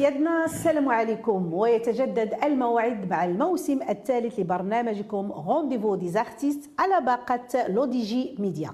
[0.00, 1.54] أسيادنا السلام عليكم.
[1.54, 8.70] ويتجدد الموعد مع الموسم الثالث لبرنامجكم Rendez-vous des artistes على باقة Le Desk Media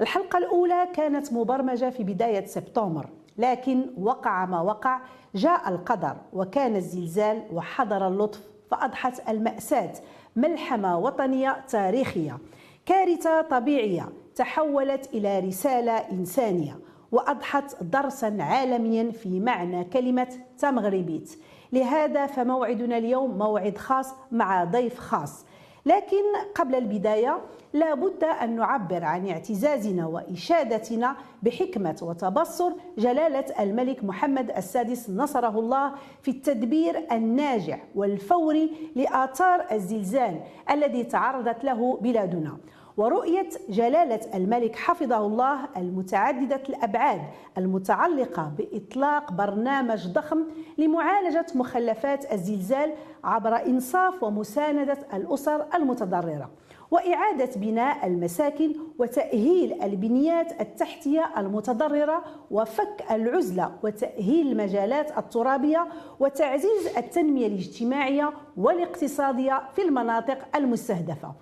[0.00, 3.08] الحلقة الأولى كانت مبرمجة في بداية سبتمبر
[3.38, 5.00] لكن وقع ما وقع
[5.34, 9.92] جاء القدر وكان الزلزال وحضر اللطف فأضحت المأساة.
[10.36, 12.38] ملحمة وطنية تاريخية.
[12.86, 16.78] كارثة طبيعية تحولت إلى رسالة إنسانية.
[17.12, 21.38] وأضحت درسا عالميا في معنى كلمة تمغربيت.
[21.72, 25.44] لهذا فموعدنا اليوم موعد خاص مع ضيف خاص.
[25.86, 26.22] لكن
[26.54, 27.40] قبل البداية
[27.72, 35.92] لا بد أن نعبر عن اعتزازنا وإشادتنا بحكمة وتبصر جلالة الملك محمد السادس نصره الله
[36.22, 40.40] في التدبير الناجح والفوري لآثار الزلزال
[40.70, 42.56] الذي تعرضت له بلادنا.
[43.02, 47.20] ورؤية جلالة الملك حفظه الله المتعددة الأبعاد
[47.58, 50.44] المتعلقة بإطلاق برنامج ضخم
[50.78, 52.92] لمعالجة مخلفات الزلزال
[53.24, 56.50] عبر إنصاف ومساندة الأسر المتضررة
[56.90, 65.88] وإعادة بناء المساكن وتأهيل البنيات التحتية المتضررة وفك العزلة وتأهيل المجالات الترابية
[66.20, 71.34] وتعزيز التنمية الاجتماعية والاقتصادية في المناطق المستهدفة.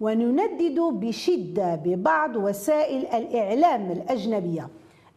[0.00, 4.68] ونندد بشدة ببعض وسائل الإعلام الأجنبية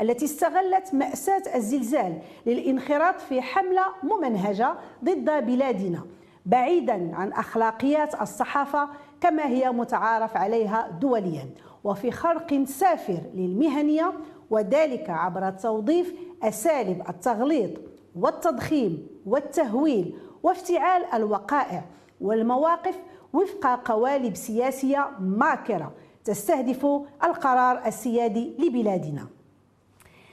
[0.01, 6.01] التي استغلت مأساة الزلزال للانخراط في حملة ممنهجة ضد بلادنا
[6.45, 8.89] بعيدا عن أخلاقيات الصحافة
[9.21, 11.49] كما هي متعارف عليها دوليا
[11.83, 14.13] وفي خرق سافر للمهنية
[14.49, 17.71] وذلك عبر توظيف أساليب التغليط
[18.15, 21.83] والتضخيم والتهويل وافتعال الوقائع
[22.21, 22.95] والمواقف
[23.37, 25.91] وفق قوالب سياسية ماكرة
[26.25, 26.85] تستهدف
[27.23, 29.27] القرار السيادي لبلادنا.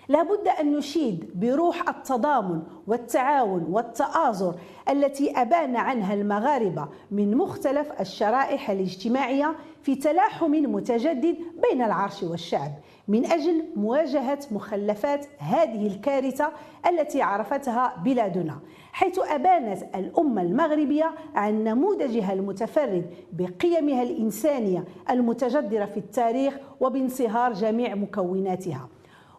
[0.09, 4.55] لابد أن نشيد بروح التضامن والتعاون والتآزر
[4.89, 11.37] التي أبان عنها المغاربة من مختلف الشرائح الاجتماعية في تلاحم متجدد
[11.71, 12.73] بين العرش والشعب
[13.09, 16.53] من أجل مواجهة مخلفات هذه الكارثة
[16.87, 18.59] التي عرفتها بلادنا.
[18.95, 28.89] حيث أبانت الأمة المغربية عن نموذجها المتفرد بقيمها الإنسانية المتجدرة في التاريخ وبانصهار جميع مكوناتها.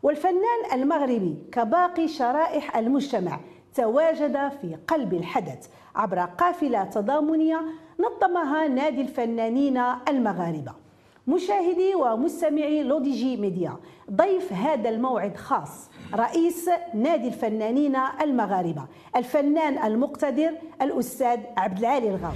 [0.04, 3.40] والفنان المغربي كباقي شرائح المجتمع
[3.76, 7.62] تواجد في قلب الحدث عبر قافلة تضامنية
[8.00, 9.78] نظمها نادي الفنانين
[10.08, 10.85] المغاربة.
[11.28, 13.78] مشاهدي ومستمعي لوديجي ميديا.
[14.12, 18.86] ضيف هذا الموعد خاص رئيس نادي الفنانين المغاربة.
[19.16, 22.36] الفنان المقتدر الأستاذ عبد العالي الغاوي.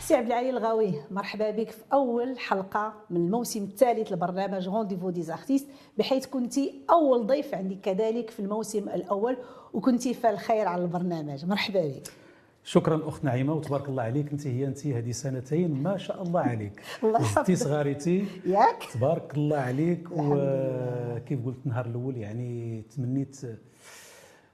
[0.00, 5.22] سي عبد العالي الغاوي مرحبا بك في أول حلقة من الموسم الثالث لبرنامج Rendez-vous des
[5.22, 6.54] artistes بحيث كنت
[6.90, 9.36] أول ضيف عندي كذلك في الموسم الأول
[9.74, 11.46] وكنت فالخير على البرنامج.
[11.46, 12.21] مرحبا بك.
[12.64, 14.32] شكرا أخت نعيمة وتبارك الله عليك.
[14.32, 16.82] أنت هي أنت هذه سنتين ما شاء الله عليك.
[17.04, 18.88] الله زدتي صغاريتي ياك.
[18.94, 20.08] تبارك الله عليك.
[20.10, 23.40] وكيف قلت النهار الأول يعني تمنيت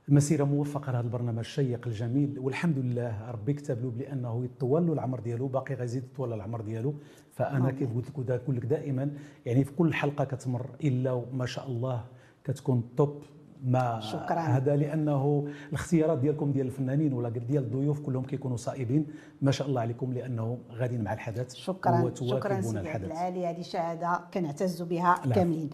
[0.09, 2.39] مسيرة موفقة لهذا البرنامج الشيق الجميل.
[2.39, 6.95] والحمد لله ربي كتب له بانه يطول له العمر ديالو باقي غيزيد يطول العمر ديالو.
[7.33, 9.11] فأنا كيف قلت لك دائما
[9.47, 12.05] يعني في كل حلقة كتمر إلا ما شاء الله
[12.45, 13.23] كتكون توب
[13.65, 14.41] ما شكرا.
[14.41, 19.07] هذا لأنه الاختيارات ديالكم ديال الفنانين ولا ديال الضيوف كلهم كيكونوا صائبين.
[19.43, 22.13] ما شاء الله عليكم لأنه غاديين مع الحدث شكرا.
[22.15, 23.47] شكرا سي عبد العالي.
[23.47, 25.35] هذه شهادة كنعتز بها لا.
[25.35, 25.71] كاملين.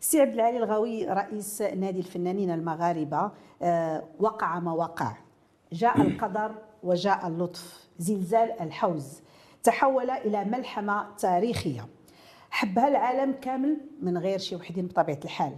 [0.00, 3.30] سي عبد العالي الغاوي رئيس نادي الفنانين المغاربة
[3.62, 5.16] آه، وقع ما وقع.
[5.72, 7.86] جاء القدر وجاء اللطف.
[7.98, 9.20] زلزال الحوز.
[9.62, 11.86] تحول إلى ملحمة تاريخية.
[12.50, 15.52] حبها العالم كامل من غير شي وحدين بطبيعة الحال.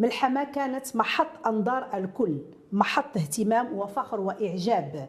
[0.00, 2.38] ملحمة كانت محط أنظار الكل
[2.72, 5.08] محط اهتمام وفخر وإعجاب.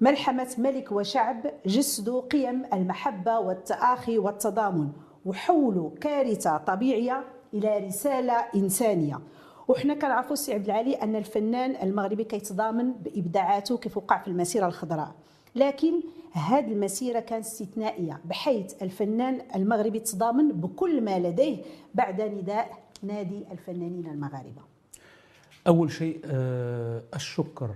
[0.00, 4.88] ملحمة ملك وشعب جسدوا قيم المحبة والتآخي والتضامن.
[5.26, 9.20] وحولوا كارثة طبيعية إلى رسالة إنسانية.
[9.68, 15.12] وحنا كنعرفوا سي عبد العالي أن الفنان المغربي كيتضامن بإبداعاته كيف وقع في المسيرة الخضراء.
[15.54, 15.92] لكن
[16.32, 21.62] هذه المسيرة كانت استثنائية بحيث الفنان المغربي تضامن بكل ما لديه
[21.94, 24.62] بعد نداء نادي الفنانين المغاربة.
[25.66, 27.74] أول شيء آه، الشكر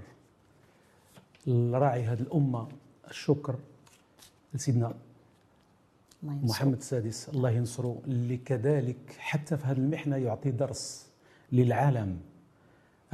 [1.46, 2.68] لراعي هذه الأمة.
[3.10, 3.56] الشكر
[4.54, 4.94] لسيدنا
[6.22, 6.38] الله.
[6.44, 7.28] محمد السادس.
[7.28, 7.98] الله ينصره.
[8.06, 11.06] اللي كذلك حتى في هذه المحنة يعطي درس
[11.52, 12.18] للعالم.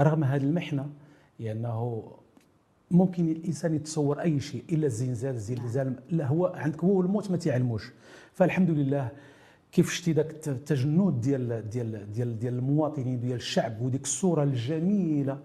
[0.01, 0.91] رغم هذه المحنة
[1.39, 2.13] لأنه
[2.91, 5.35] ممكن الإنسان يتصور أي شيء إلا الزلزال.
[5.35, 7.91] الزلزال لا هو عندك هو الموت ما تعلموش
[8.35, 9.11] فالحمد لله
[9.73, 15.39] كيف شتي ذاك التجند ديال ديال ديال ديال المواطنين ديال الشعب وديك الصورة الجميلة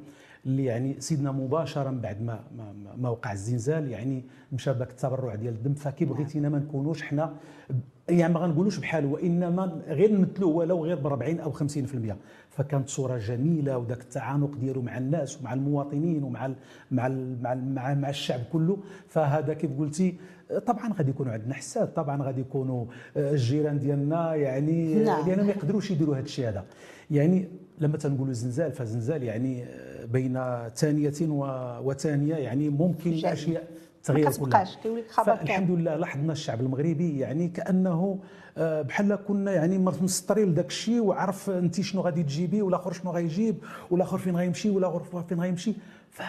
[0.45, 5.53] اللي يعني سيدنا مباشرة بعد ما ما, ما وقع الزلزال يعني مشى بك التبرع ديال
[5.53, 6.05] الدم فكي.
[6.05, 7.35] بغيتينا ما نكونوش حنا
[8.09, 11.63] يعني ما غنقولوش بحال وانما غير نمثلوه ولو غير ب 40 أو 50%
[12.49, 16.55] فكانت صورة جميلة وذاك التعانق ديالو مع الناس ومع المواطنين ومع ال
[16.91, 18.77] مع ال مع, ال مع, مع الشعب كله
[19.07, 20.15] فهذا كيف قلتي
[20.65, 22.85] طبعا غادي يكونوا عندنا حساد طبعا غادي يكونوا
[23.17, 25.29] آه، الجيران ديالنا يعني نعم.
[25.29, 26.65] لأن ما يقدروش يديروا هذا الشيء هذا.
[27.11, 27.47] يعني
[27.79, 30.39] لما تنقولوا زلزال فزلزال يعني آه، بين
[30.75, 31.13] ثانية
[31.83, 33.67] وثانية يعني ممكن أشياء
[34.03, 34.65] تغير كلها.
[35.41, 38.19] الحمد لله لاحظنا الشعب المغربي يعني كأنه
[38.57, 43.55] آه، بحال كنا يعني مسطرين لذاك الشيء وعرف انت شنو غادي تجيبي والاخر شنو غيجيب
[43.91, 45.73] والاخر فين غيمشي والاخر فين غيمشي.
[46.11, 46.21] ف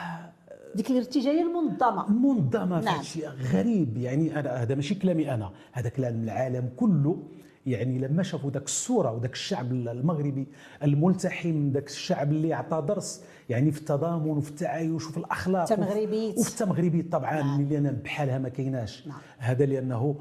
[0.78, 3.02] ديك الارتجالية المنظمة المنظمة نعم.
[3.02, 7.22] شيء غريب يعني أنا هذا ماشي كلامي أنا هذا كلام العالم كله
[7.66, 10.46] يعني لما شافوا ذاك الصورة وذاك الشعب المغربي
[10.82, 16.50] الملتحم ذاك الشعب اللي عطى درس يعني في التضامن وفي التعايش وفي الأخلاق التمغربيت وفي
[16.50, 17.60] التمغربيت طبعا نعم.
[17.60, 19.18] اللي أنا بحالها ما كايناش نعم.
[19.38, 20.16] هذا لأنه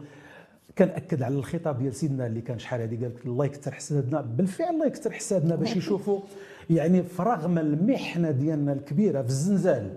[0.76, 4.74] كان أكد على الخطاب ديال سيدنا اللي كان شحال هذه قال الله يكثر حسادنا بالفعل
[4.74, 6.22] الله يكثر حسادنا باش يشوفوا
[6.70, 9.92] يعني فرغم المحنة ديالنا الكبيرة في الزنزال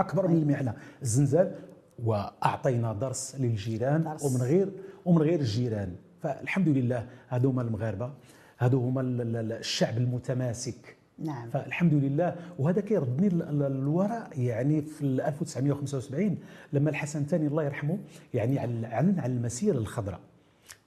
[0.00, 0.74] أكبر من المحنة.
[1.02, 1.54] الزنزال
[2.04, 4.24] وأعطينا درس للجيران درس.
[4.24, 4.72] ومن غير
[5.04, 5.92] ومن غير الجيران.
[6.22, 8.12] فالحمد لله هذو هما المغاربة
[8.58, 10.96] هذو هما الشعب المتماسك.
[11.18, 11.50] نعم.
[11.50, 16.38] فالحمد لله وهذا كيردني للوراء يعني في 1975
[16.72, 17.98] لما الحسن الثاني الله يرحمه
[18.34, 20.20] يعني اعلن على المسيره الخضراء.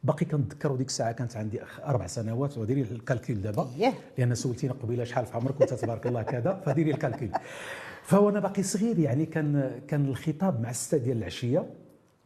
[0.04, 3.70] باقي كنتذكر ديك الساعة كانت عندي أربع سنوات وديري الكالكيل دابا.
[4.18, 7.32] لأن سولتينا قبيلة شحال في عمرك وأنت تبارك الله كذا فديري الكالكيل
[8.04, 11.70] فوانا باقي صغير يعني كان كان الخطاب مع السته ديال العشية.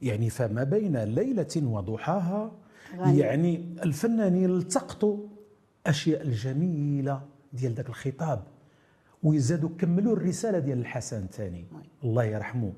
[0.02, 2.52] يعني فما بين ليلة وضحاها
[2.98, 3.20] غالي.
[3.20, 5.18] يعني الفنانين التقطوا
[5.88, 7.22] أشياء الجميلة
[7.54, 8.44] ديال ذاك الخطاب
[9.24, 11.66] ويزادوا كملوا الرسالة ديال الحسن الثاني.
[12.04, 12.74] الله يرحمه.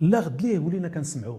[0.00, 1.38] لا غد ليه ولينا كنسمعوا.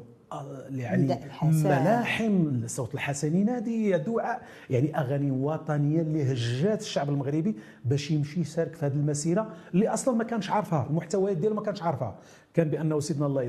[0.71, 8.39] يعني ملاحم صوت الحسني نادي دعاء يعني أغاني وطنية اللي هجات الشعب المغربي باش يمشي
[8.41, 10.87] يشارك في هذه المسيرة اللي أصلا ما كانش عارفها.
[10.89, 12.19] المحتويات ديالها ما كانش عارفها.
[12.53, 13.41] كان بأنه سيدنا الله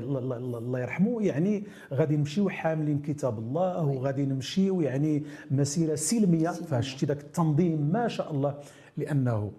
[0.57, 7.21] الله يرحمه يعني غادي نمشيو حاملين كتاب الله وغادي نمشيو يعني مسيرة سلمية فشتي ذاك
[7.21, 8.55] التنظيم ما شاء الله
[8.97, 9.51] لأنه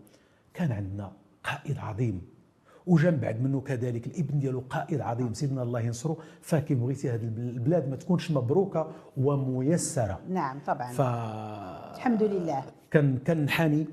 [0.55, 1.13] كان عندنا
[1.45, 2.36] قائد عظيم.
[2.87, 6.17] وجا بعد منه كذلك الابن ديالو قائد عظيم سيدنا الله ينصره
[6.71, 10.21] بغيتي هذه البلاد ما تكونش مبروكة وميسرة.
[10.29, 10.93] نعم طبعا.
[10.93, 11.01] ف
[11.97, 12.65] الحمد لله.
[12.91, 13.87] كان كان نحاني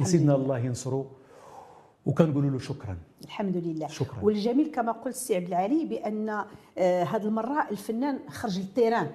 [0.00, 1.10] لسيدنا الله ينصره
[2.06, 2.96] وكنقولوا له شكرا.
[3.24, 3.86] الحمد لله.
[3.86, 4.24] شكرا.
[4.24, 9.10] والجميل كما قلت السي عبد العالي بأن آه هذه المره الفنان خرج لل terrain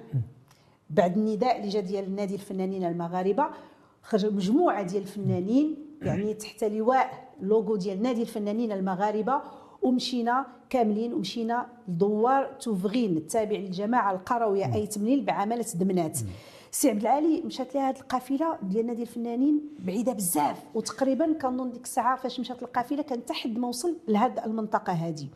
[0.90, 3.46] بعد النداء اللي جا ديال نادي الفنانين المغاربة
[4.02, 9.40] خرج مجموعة ديال الفنانين يعني تحت لواء لوغو ديال نادي الفنانين المغاربة
[9.82, 16.18] ومشينا كاملين ومشينا لدوار توفغين التابع للجماعة القروية أيت مليل بعمالة دمنات.
[16.70, 21.84] سي عبد العالي مشات لها هذه القافلة ديال نادي الفنانين بعيدة بزاف وتقريبا كنظن ديك
[21.84, 25.26] الساعة فاش مشات القافله كانت حد ما وصل لهذه المنطقة هذه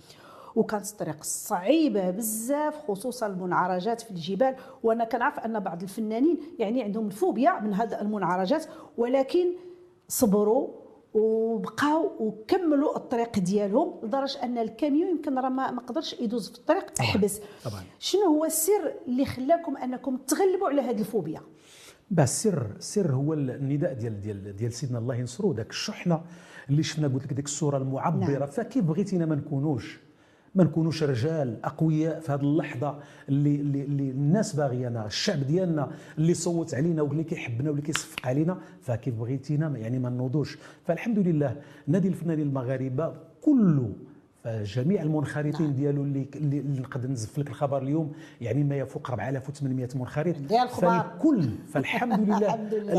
[0.57, 4.57] وكانت الطريق صعيبه بزاف خصوصا المنعرجات في الجبال.
[4.83, 8.67] وأنا كنعرف أن بعض الفنانين يعني عندهم الفوبيا من هذه المنعرجات
[8.99, 9.47] ولكن
[10.09, 10.69] صبروا
[11.15, 17.41] وبقاو وكملوا الطريق ديالهم لدرجة أن الكاميون يمكن راه ما قدرش يدوز في الطريق تحبس
[17.65, 17.83] طبعا.
[17.99, 21.41] شنو هو السر اللي خلاكم أنكم تغلبوا على هذه الفوبيا؟
[22.11, 26.23] بس السر السر هو النداء ديال ديال ديال سيدنا الله ينصرو ذاك الشحنة
[26.71, 28.39] اللي شفنا قلت لك ديك الصورة المعبرة.
[28.39, 28.47] نعم.
[28.47, 30.01] فكيف بغيتينا ما نكونوش؟
[30.55, 36.75] ما نكونوش رجال أقوياء في هذه اللحظة اللي, اللي, الناس باغيانا الشعب ديالنا اللي صوت
[36.75, 40.59] علينا واللي كيحبنا واللي كيصفق علينا فكيف بغيتينا؟ يعني ما نوضوش.
[40.87, 41.57] فالحمد لله
[41.87, 43.93] نادي الفنانين المغاربة كله
[44.45, 45.77] فجميع المنخرطين نعم.
[45.77, 50.37] ديالو اللي اللي نقدر نزف لك الخبر اليوم يعني ما يفوق 4800 منخرط.
[50.81, 52.55] فالكل فالحمد لله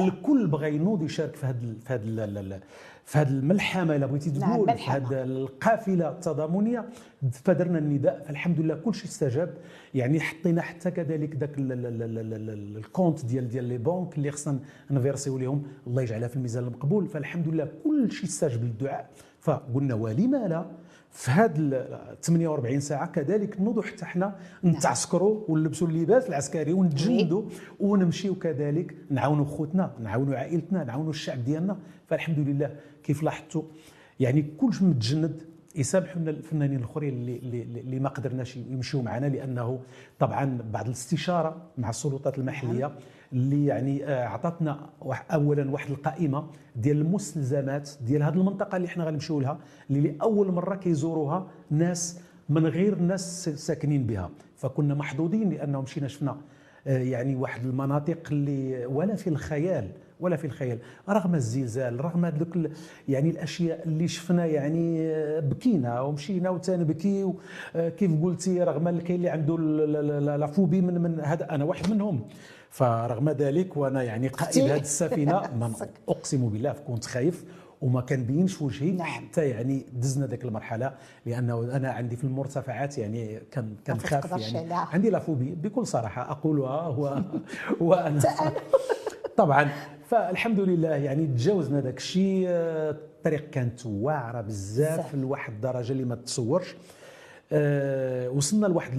[0.08, 2.60] الكل بغى ينوض يشارك في هذا في هذا
[3.06, 6.86] في هذه الملحمة إلا بغيتي نعم، تقول في هذه القافلة التضامنية.
[7.32, 9.54] فدرنا النداء فالحمد لله كل شيء استجاب.
[9.94, 14.60] يعني حطينا حتى كذلك ذاك ال compte ديال ديال les banques اللي خصنا
[14.92, 17.08] نفيرسيو لهم الله يجعلها في الميزان المقبول.
[17.08, 19.10] فالحمد لله كل شيء استجاب للدعاء.
[19.42, 20.66] فقلنا ولما لا؟
[21.14, 21.86] في هاد
[22.22, 27.44] 48 ساعة كذلك نوضوا حتى حنا نتعسكروا ونلبسوا اللباس العسكري ونتجندوا
[27.80, 31.78] ونمشيو كذلك نعاونوا خوتنا نعاونوا عائلتنا نعاونوا الشعب ديالنا.
[32.08, 33.64] فالحمد لله كيف لاحظتوا
[34.20, 35.44] يعني كلش متجند
[35.76, 39.80] يسامحوا لنا الفنانين الأخرين اللي, اللي, اللي ما قدرناش يمشيوا معنا لأنه
[40.20, 42.92] طبعا بعد الاستشارة مع السلطات المحلية
[43.34, 44.90] اللي يعني آه، عطاتنا
[45.34, 49.60] اولا واحد القائمة ديال المستلزمات ديال هذه المنطقة اللي حنا غنمشيو لها
[49.90, 54.30] اللي لأول مرة كيزوروها ناس من غير ناس ساكنين بها.
[54.56, 56.38] فكنا محظوظين لأنه مشينا شفنا
[56.88, 60.80] آه، يعني واحد المناطق اللي ولا في الخيال ولا في الخيال.
[61.10, 62.58] رغم الزلزال رغم هذوك
[63.08, 67.34] يعني الأشياء اللي شفنا يعني آه، بكينا ومشينا وتنبكي
[67.76, 69.58] آه، كيف قلتي رغم كاين اللي عنده
[70.38, 72.26] لا فوبي من من هذا أنا واحد منهم.
[72.70, 75.42] فرغم ذلك وأنا يعني قائد هذه السفينة
[76.10, 77.46] أقسم بالله كنت خايف
[77.84, 79.08] وما كنبينش وجهي نعم.
[79.08, 80.94] حتى يعني دزنا ذاك المرحلة
[81.26, 84.74] لأنه أنا عندي في المرتفعات يعني كان كنخاف يعني.
[84.74, 87.22] عندي لافوبي بكل صراحة أقولها هو
[87.88, 88.22] وأنا
[89.38, 89.70] طبعا
[90.14, 96.76] فالحمد لله يعني تجاوزنا ذاك الشيء الطريق كانت واعره بزاف لواحد الدرجة اللي ما تتصورش
[97.52, 98.92] أه وصلنا لواحد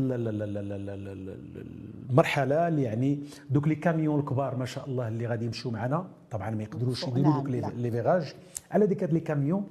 [2.10, 3.18] المرحله اللي يعني
[3.50, 7.32] دوك les camions الكبار ما شاء الله اللي غادي يمشوا معنا طبعا ما يقدروش يديروا
[7.32, 8.34] دوك les virages.
[8.70, 9.66] على ديك les camions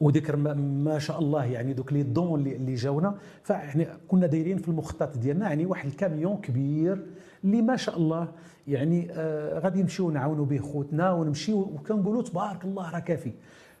[0.00, 3.18] وديك ما شاء الله يعني دوك les dons اللي جاونا.
[3.42, 7.06] فاحنا كنا دايرين في المخطط ديالنا يعني واحد الكاميون كبير
[7.44, 8.28] اللي ما شاء الله
[8.68, 13.32] يعني آه غادي نمشيو نعاونوا به خوتنا ونمشيو وكنقولوا تبارك الله راه كافي.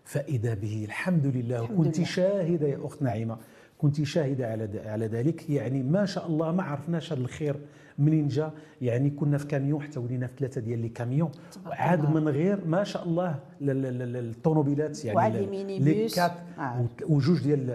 [0.04, 1.66] فإذا به الحمد لله.
[1.66, 3.36] كنت شاهدة يا أخت نعيمة.
[3.78, 5.50] كنت شاهدة على على ذلك.
[5.50, 7.56] يعني ما شاء الله ما عرفناش هذا الخير
[7.98, 11.30] منين جا؟ يعني كنا في كاميون حتى ولينا في ثلاثة ديال les camions.
[11.66, 16.86] عاد من غير ما شاء الله الطوموبيلات يعني les quatre آه.
[17.08, 17.66] وجوج ديال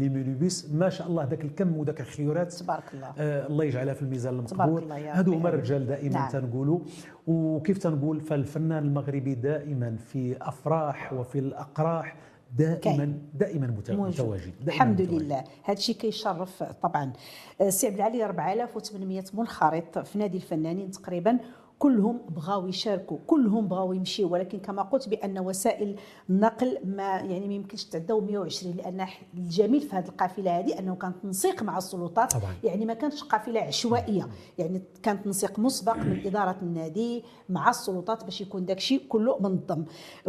[0.00, 2.52] les minibus ما شاء الله ذاك الكم وذاك الخيورات.
[2.52, 3.12] تبارك الله.
[3.18, 4.92] آه الله يجعلها في الميزان المقبول.
[4.92, 6.30] هادو هما الرجال دائما نعم.
[6.30, 6.80] تنقولوا.
[7.26, 12.16] وكيف تنقول؟ فالفنان المغربي دائما في افراح وفي الأقراح.
[12.58, 15.22] دائما دائما متواجد الحمد متواجد.
[15.22, 15.44] لله.
[15.62, 17.12] هذا الشيء كيشرف طبعا.
[17.60, 21.38] آه، سي عبد العالي 4800 منخرط في نادي الفنانين تقريبا
[21.84, 25.96] كلهم بغاو يشاركوا كلهم بغاو يمشيوا ولكن كما قلت بأن وسائل
[26.30, 31.12] النقل ما يعني ما يمكنش تعداو 120 لأن الجميل في هذه القافلة هذه أنه كان
[31.22, 32.32] تنسيق مع السلطات.
[32.32, 32.54] طبعا.
[32.64, 34.28] يعني ما كانتش قافلة عشوائية.
[34.58, 39.84] يعني كان تنسيق مسبق من إدارة النادي مع السلطات باش يكون داك الشيء كله منظم.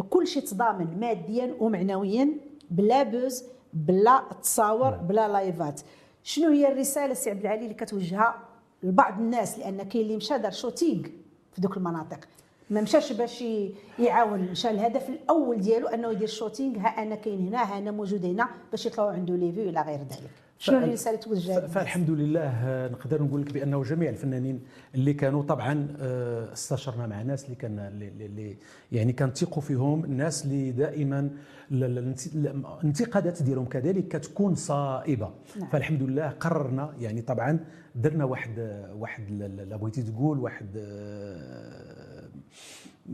[0.09, 2.29] كل شيء تضامن ماديا ومعنويا
[2.71, 3.43] بلا buzz
[3.73, 5.81] بلا تصاور بلا لايفات.
[6.23, 8.35] شنو هي الرسالة سي عبد العالي اللي كتوجهها
[8.83, 11.07] لبعض الناس؟ لأن كاين اللي مشى دار shooting
[11.55, 12.19] في دوك المناطق.
[12.69, 13.43] ما مشاش باش
[13.99, 18.25] يعاون مشى الهدف الأول ديالو أنه يدير shooting ها أنا كاين هنا ها أنا موجود
[18.25, 20.44] هنا باش يطلعوا عنده les vues إلى غير ذلك.
[20.57, 24.61] شنو الرساله توجه فالحمد لله نقدر نقول لك بأنه جميع الفنانين
[24.95, 28.57] اللي كانوا طبعا آه، استشرنا مع ناس اللي كان اللي
[28.91, 31.29] يعني كنثقوا فيهم الناس اللي دائما
[31.71, 35.69] الانتقادات ديالهم كذلك كتكون صائبة نعم.
[35.69, 37.59] فالحمد لله قررنا يعني طبعا
[37.95, 39.31] درنا واحد واحد
[39.69, 42.14] لا بغيتي تقول واحد آه،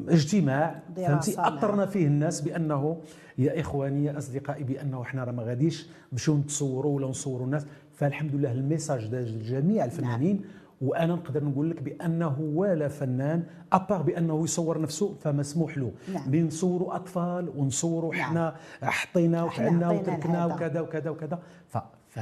[0.08, 2.98] اجتماع فهمتي أطرنا فيه الناس بأنه
[3.38, 8.36] يا إخواني يا أصدقائي بأنه إحنا راه ما غاديش نمشيو نتصوروا ولا نصوروا الناس فالحمد
[8.36, 10.46] لله الميساج دا جميع الفنانين نعم.
[10.82, 13.44] وأنا نقدر نقول لك بأنه ولا فنان
[13.74, 16.36] ابار بأنه يصور نفسه فمسموح له نعم.
[16.36, 18.22] نصوروا أطفال ونصوروا نعم.
[18.22, 21.78] إحنا حطينا وفعلنا وتركنا وكذا وكذا وكذا ف,
[22.12, 22.20] ف...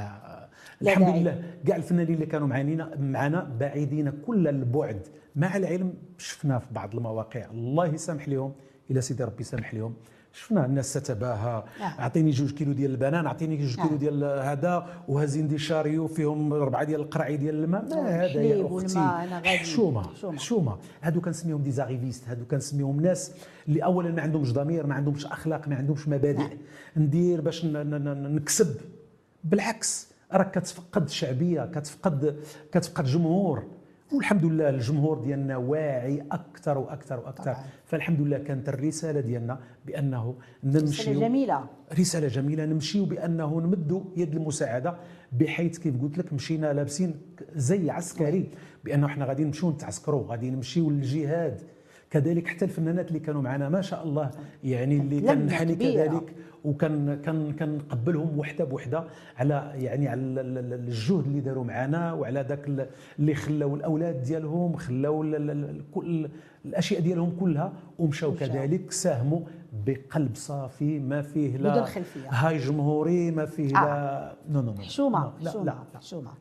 [0.82, 1.42] الحمد لله.
[1.66, 5.06] كاع الفنانين اللي كانوا معنا معنا بعيدين كل البعد.
[5.36, 7.46] مع العلم شفنا في بعض المواقع.
[7.50, 8.52] الله يسامح لهم.
[8.90, 9.94] إلى سيدي ربي يسامح لهم.
[10.32, 11.64] شفنا الناس تتباهى.
[11.80, 11.92] نعم.
[11.98, 13.76] أعطيني جوج كيلو ديال البنان أعطيني جوج.
[13.76, 17.84] كيلو ديال هذا وهازين دي شاريو فيهم اربعه ديال القرعي ديال الماء.
[17.84, 19.58] ما هذا يا أختي.
[19.58, 22.28] حشومه حشومه هادو كنسميهم دي زاريفيست.
[22.28, 23.32] هادو كنسميهم ناس
[23.68, 26.56] اللي اولا ما عندهمش ضمير ما عندهمش أخلاق ما عندهمش مبادئ.
[26.96, 28.76] ندير باش نكسب.
[29.44, 32.36] بالعكس راك كتفقد شعبية كتفقد
[32.72, 33.64] كتفقد جمهور.
[34.12, 37.52] والحمد لله الجمهور ديالنا واعي أكثر وأكثر وأكثر.
[37.52, 37.64] طبعا.
[37.84, 41.64] فالحمد لله كانت الرسالة ديالنا بأنه نمشي رسالة جميلة.
[41.98, 42.64] رسالة جميلة.
[42.64, 44.96] نمشيو بأنه نمدوا يد المساعدة
[45.32, 47.14] بحيث كيف قلت لك مشينا لابسين
[47.54, 48.50] زي عسكري.
[48.84, 51.62] بأنه إحنا غادي نمشيو نتعسكروا غادي نمشيو للجهاد.
[52.10, 54.30] كذلك حتى الفنانات اللي كانوا معنا ما شاء الله
[54.64, 59.04] يعني اللي كان حني كذلك وكان كان كنقبلهم وحدة بوحدة
[59.38, 62.88] على يعني على الجهد اللي داروا معنا وعلى ذاك
[63.18, 65.22] اللي خلاو الأولاد ديالهم خلاو
[66.64, 69.40] الأشياء ديالهم كلها ومشاو كذلك ساهموا
[69.72, 71.86] بقلب صافي ما فيه لا
[72.28, 74.36] هاي جمهوري ما فيه آه.
[74.48, 75.74] لا نو نو حشومه لا لا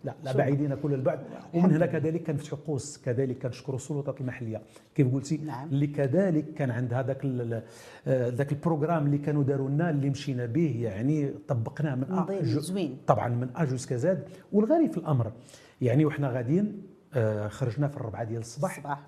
[0.04, 1.20] لا, لا, بعيدين كل البعد.
[1.54, 4.62] ومن هنا كذلك كنفتحوا قوس كذلك كنشكروا السلطات المحليه
[4.96, 5.70] كيف قلتي؟ نعم.
[5.70, 7.26] اللي كذلك كان عند هذاك
[8.08, 12.98] ذاك ال programme اللي كانوا داروا لنا اللي مشينا به يعني طبقناه من زوين.
[13.08, 15.32] طبعا من A jusqu'à Z والغريب في الأمر
[15.82, 16.82] يعني وحنا غاديين
[17.14, 18.78] آه، خرجنا في الربعة ديال الصباح.
[18.78, 19.08] الصباح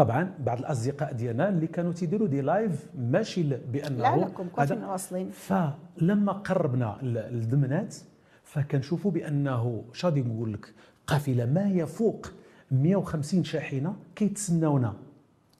[0.00, 5.30] طبعا بعض الأصدقاء ديالنا اللي كانوا تيديروا des lives ماشي بأنه لا هذا- كنتم واصلين
[5.30, 7.96] فلما قربنا ل- للدمنات
[8.42, 10.74] فكنشوفوا بأنه اش غادي نقول لك
[11.06, 12.26] قافلة ما يفوق
[12.70, 14.94] 150 شاحنة كيتسناونا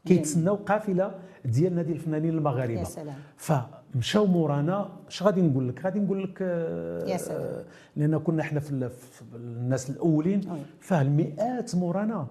[0.06, 3.14] كيتسناو قافلة ديال نادي الفنانين المغاربة يا سلام.
[3.36, 7.64] فمشاو مورانا اش غادي نقول لك غادي نقول لك آه، يا سلام.
[7.96, 10.40] لأن كنا إحنا في ال- في الناس الأولين.
[10.80, 12.26] فالمئات مورانا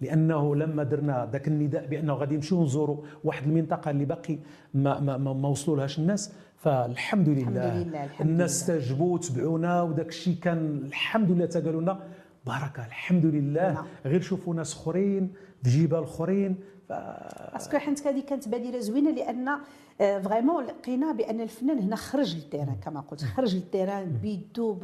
[0.00, 4.38] لأنه لما درنا ذاك النداء بأنه غادي نمشيو نزوروا واحد المنطقة اللي باقي
[4.74, 8.50] ما ما ما, ما وصلولهاش الناس فالحمد لله, الحمد لله، الحمد الناس.
[8.50, 12.00] استجبوا تبعونا وداك الشيء كان الحمد لله تقالوا لنا
[12.46, 13.84] بركه الحمد لله نعم.
[14.04, 16.56] غير شوفوا ناس اخرين في جبال اخرين.
[16.90, 19.58] parce que حنت هذه كانت بادره زوينة لأن
[20.00, 24.78] آه، vraiment لقينا بأن الفنان هنا خرج لل terrain كما قلت خرج لل terrain بيدو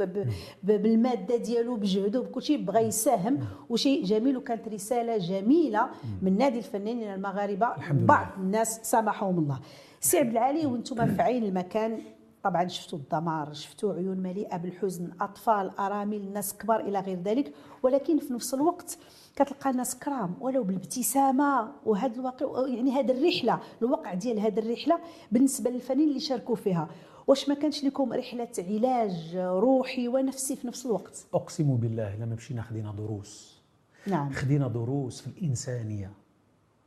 [0.62, 3.38] بالمادة ديالو بجهده بكل شيء بغى يساهم.
[3.70, 5.88] وشيء جميل وكانت رسالة جميلة
[6.22, 7.68] من نادي الفنانين المغاربة.
[7.90, 9.60] بعض الناس سامحهم الله.
[10.00, 11.98] سي عبد العالي وأنتم في عين المكان.
[12.42, 17.52] طبعا شفتوا الدمار شفتوا عيون مليئة بالحزن أطفال أرامل ناس كبار إلى غير ذلك.
[17.82, 18.98] ولكن في نفس الوقت
[19.36, 24.98] كتلقى ناس كرام ولو بالابتسامة وهذا الواقع يعني هذه الرحلة الواقع ديال هذه الرحلة
[25.32, 26.88] بالنسبة للفنانين اللي شاركوا فيها.
[27.26, 32.62] واش ما كانش لكم رحلة علاج روحي ونفسي في نفس الوقت؟ أقسم بالله لما مشينا
[32.62, 33.62] خدينا دروس.
[34.06, 34.32] نعم.
[34.32, 36.12] خدينا دروس في الإنسانية.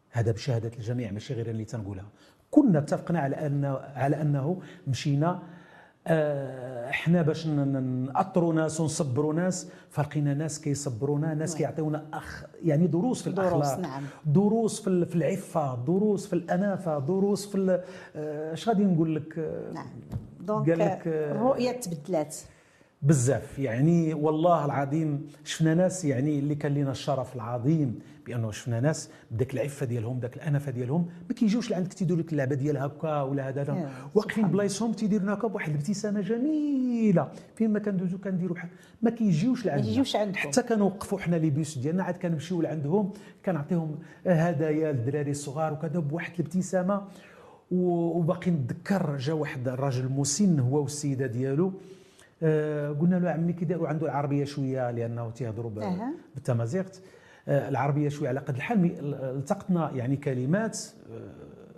[0.10, 2.06] هذا بشهادة الجميع ماشي غير اللي تنقولها.
[2.52, 5.44] كنا اتفقنا على ان على أنه مشينا
[6.90, 13.30] إحنا باش نأطروا ناس ونصبروا ناس فلقينا ناس كيصبرونا ناس كيعطيونا اخ يعني دروس في
[13.32, 14.04] دروس، الأخلاق نعم.
[14.26, 17.84] دروس في ال- في العفة دروس في الأنافة دروس في ال-
[18.16, 19.88] آه، اش غادي نقول لك؟ آه، نعم
[20.40, 20.70] donc
[21.08, 22.36] آه، الرؤية تبدلات.
[23.02, 23.60] بزاف.
[23.60, 29.54] يعني والله العظيم شفنا ناس يعني اللي كان لنا الشرف العظيم بأنه شفنا ناس بداك
[29.54, 33.92] العفة ديالهم داك الأنفة ديالهم ما كيجيوش لعندك تيديروا لك اللعبة ديال هكا ولا هذا
[34.16, 37.32] واقفين بلايصهم تيديروا لنا هكا بواحد الابتسامة جميلة.
[37.56, 38.58] فين ما كندوزو كنديروا
[39.02, 39.88] ما كيجيوش لعندنا.
[39.88, 40.40] يجيوش عندكم.
[40.40, 43.14] حتى كنوقفوا حنا les bus ديالنا عاد كنمشيو لعندهم
[43.46, 47.02] كنعطيهم هدايا للدراري الصغار وكذا بواحد الابتسامة.
[47.72, 51.74] وباقي نتذكر جا واحد الراجل مسن هو والسيدة ديالو.
[53.00, 55.72] قلنا له عمي كي داروا عنده العربية شوية لأنه تيهضروا.
[56.36, 57.02] بالتمازيغت.
[57.48, 60.80] آه، العربية شوية على قد الحال التقطنا يعني كلمات
[61.12, 61.30] آه،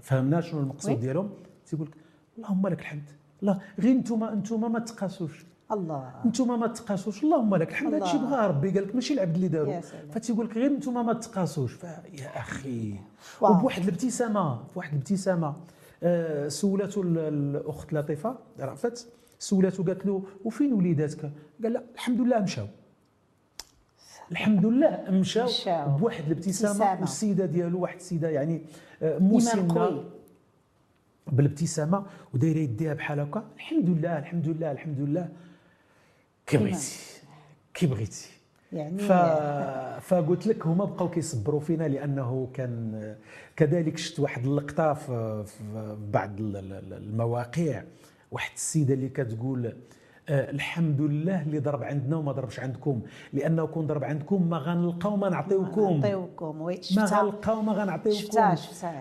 [0.01, 0.99] فهمنا شنو المقصود.
[0.99, 1.29] ديالهم.
[1.65, 1.93] تيقول لك
[2.37, 3.03] اللهم لك الحمد.
[3.41, 5.45] لا غير أنتم أنتم ما تقاسوش.
[5.71, 6.11] الله.
[6.25, 7.23] أنتم ما تقاسوش.
[7.23, 7.93] اللهم لك الحمد.
[7.93, 10.09] هادشي بغى ربي قال لك ماشي العبد اللي داروا يا سلام.
[10.11, 11.73] فتيقول لك غير أنتم ما تقاسوش.
[11.73, 12.95] فيا أخي.
[13.41, 15.53] وبواحد الابتسامة بواحد الابتسامة
[16.03, 19.07] آه، سولته ال- الأخت لطيفة رأفت
[19.39, 21.31] سولته قالت له وفين وليداتك؟
[21.63, 22.67] قال لا الحمد لله مشاو.
[24.31, 25.49] الحمد لله مشاو.
[25.97, 26.99] بواحد الابتسامة.
[27.01, 28.61] والسيده ديالو واحد السيدة يعني
[29.01, 30.03] آه، مسنه قوي.
[31.27, 33.43] بالابتسامة ودايرة يديها بحال هكا.
[33.55, 35.29] الحمد لله الحمد لله الحمد لله
[36.47, 36.97] كي بغيتي
[37.73, 38.29] كي بغيتي.
[38.73, 39.11] يعني ف...
[40.09, 43.15] فقلت لك هما بقاو كيصبروا فينا لأنه كان
[43.55, 45.45] كذلك شفت واحد اللقطة في,
[46.13, 47.83] بعض ال- ال- المواقع.
[48.31, 49.73] واحد السيدة اللي كتقول
[50.29, 53.01] آه، الحمد لله اللي ضرب عندنا وما ضربش عندكم
[53.33, 55.99] لأنه كون ضرب عندكم ما غنلقاو ما نعطيوكم
[56.95, 58.55] ما غنلقاو ما غنعطيوكم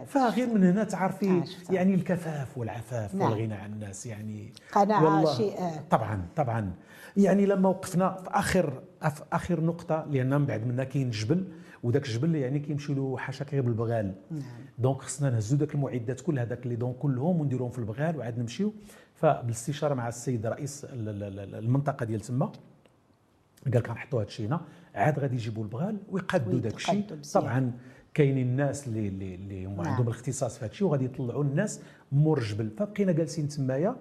[0.06, 1.42] فغير من هنا تعرفي.
[1.70, 3.32] يعني الكفاف والعفاف نعم.
[3.32, 5.54] والغنى عن الناس يعني قناعة والله شيء،.
[5.90, 6.72] طبعا طبعا
[7.16, 11.44] يعني لما وقفنا في آخر في آخر نقطة لأن من بعد منا كاين الجبل
[11.82, 14.42] وذاك الجبل يعني كيمشي له حاشاك غير بالبغال نعم.
[14.78, 18.72] donc خصنا نهزو ذاك المعدات كلها ذاك les dons كلهم ونديروهم في البغال وعاد نمشيو
[19.20, 24.46] فبالاستشاره مع السيد رئيس ال- ال- ال- المنطقة ديال تما قال لك غنحطوا هذا الشيء
[24.46, 24.60] هنا
[24.94, 27.04] عاد غادي يجيبوا البغال ويقادوا داك الشيء.
[27.34, 27.72] طبعا
[28.14, 29.86] كاينين الناس اللي اللي, اللي هما نعم.
[29.92, 31.80] عندهم الاختصاص في هذا الشيء وغادي يطلعوا الناس
[32.12, 33.96] مور الجبل فبقينا جالسين تمايا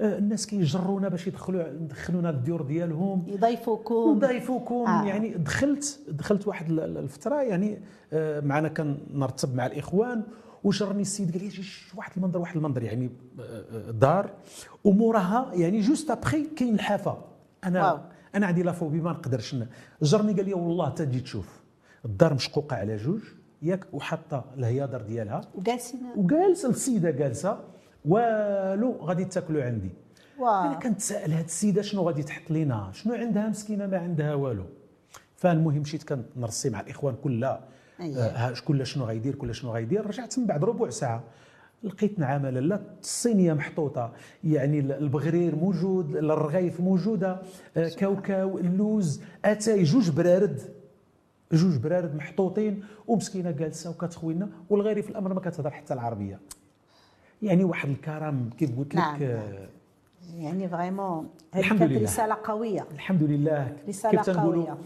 [0.00, 5.04] آه، الناس كيجرونا باش يدخلوا يدخلونا للديور ديالهم يضيفوكم وضيفوكم آه.
[5.06, 7.78] يعني دخلت دخلت واحد ال- ال- الفترة يعني
[8.12, 10.22] آه، معنا كان نرتب مع الإخوان
[10.66, 14.30] وجرني السيد قال لي "شي- شي واحد المنظر واحد المنظر يعني آه، آه، دار.
[14.84, 17.18] وموراها يعني juste après كاين الحافة.
[17.64, 17.98] أنا wow.
[18.34, 19.56] أنا عندي la phobie ما نقدرش
[20.02, 21.60] جرني قال لي والله تجي تشوف.
[22.04, 23.20] الدار مشقوقة على جوج
[23.62, 25.40] ياك وحاطة الهيادر ديالها.
[25.54, 27.60] وجالسين؟ وجالسه السيدة جالسة
[28.04, 29.90] والو غادي تاكلوا عندي.
[30.38, 34.64] أنا wow كنتسائل هاد السيدة شنو غادي تحط لينا؟ شنو عندها مسكينة ما عندها والو.
[35.36, 36.02] فالمهم مشيت
[36.36, 37.64] كنرسي مع الإخوان كلها.
[38.00, 41.24] آه كل شنو غيدير كل شنو غيدير رجعت من بعد ربع ساعة
[41.82, 44.12] لقيت نعامه لاله الصينيه محطوطة
[44.44, 47.42] يعني البغرير موجود الرغيف موجودة
[47.76, 50.60] آه كاوكاو اللوز أتاي جوج برارد
[51.52, 56.40] جوج برارد محطوطين ومسكينة جالسة وكتخوينا والغيري في الأمر ما كتهضر حتى العربية
[57.42, 59.68] يعني واحد الكرم كيف قلت لك نعم، آه،.
[60.34, 62.02] يعني فريمون الحمد كانت لله.
[62.02, 64.78] رسالة قوية الحمد لله تنقولوا قوية.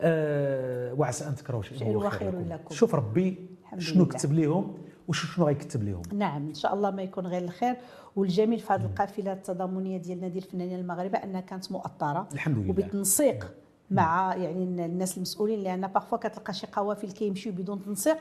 [0.00, 2.74] آه وعسى أن تكرهوا شيئا هو خير لكم.
[2.74, 4.06] شوف ربي شنو.
[4.06, 4.74] كتب لهم
[5.08, 7.76] وشنو غيكتب لهم نعم إن شاء الله ما يكون غير الخير.
[8.16, 12.28] والجميل في هذه القافله التضامنية ديال نادي الفنانين المغاربه أنها كانت مؤطرة.
[12.32, 12.70] الحمد لله.
[12.70, 13.54] وبتنسيق
[13.90, 18.18] مع يعني الناس المسؤولين لأن parfois كتلقى شي قوافل كيمشيو بدون تنسيق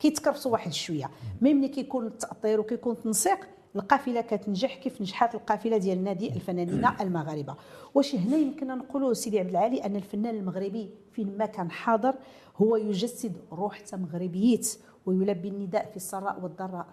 [0.00, 1.10] كيتكرفسوا واحد شوية.
[1.40, 3.38] مي ملي كيكون التأطير وكيكون التنسيق
[3.76, 7.54] القافلة كتنجح كيف نجحت القافلة ديال نادي الفنانين المغاربه
[7.94, 12.14] واش هنا يمكننا نقولوا سيدي عبد العالي أن الفنان المغربي فين ما كان حاضر
[12.56, 16.86] هو يجسد روح تمغربيت ويلبي النداء في السراء والضراء.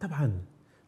[0.00, 0.32] طبعا.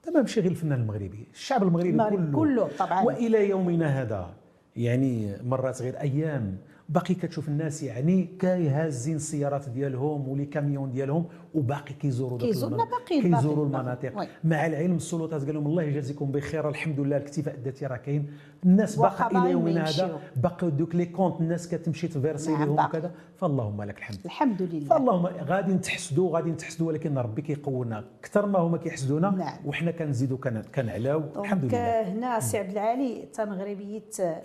[0.07, 2.39] طبعا ماشي غير الفنان المغربي الشعب المغربي المغرب كله.
[2.39, 3.05] كله طبعاً.
[3.05, 4.35] وإلى يومنا هذا
[4.77, 6.59] يعني مرات غير أيام.
[6.91, 11.25] باقي كتشوف الناس يعني كيهازين السيارات ديالهم و les camions ديالهم
[11.55, 14.13] وباقي كيزوروا داك كيزورنا باقيين- كيزوروا المناطق.
[14.45, 18.31] مع العلم السلطات قال لهم الله يجازيكم بخير الحمد لله الاكتفاء الذاتي راه كاين.
[18.65, 19.89] الناس باقا إلى يومنا.
[19.89, 22.89] هذا باقي دوك les comptes الناس كتمشي تفيرسي نعم، لهم باقي.
[22.99, 23.11] وكذا.
[23.37, 24.19] فاللهم لك الحمد.
[24.25, 24.89] الحمد لله.
[24.89, 28.05] فاللهم غادي نتحسدوا غادي نتحسدوا ولكن ربي كيقونا.
[28.21, 29.57] أكثر ما هما كيحسدونا نعم.
[29.67, 31.23] وحنا كنزيدوا كن- كنعلاو.
[31.37, 32.03] الحمد لله.
[32.13, 34.03] هنا سي عبد العالي تا مغربيه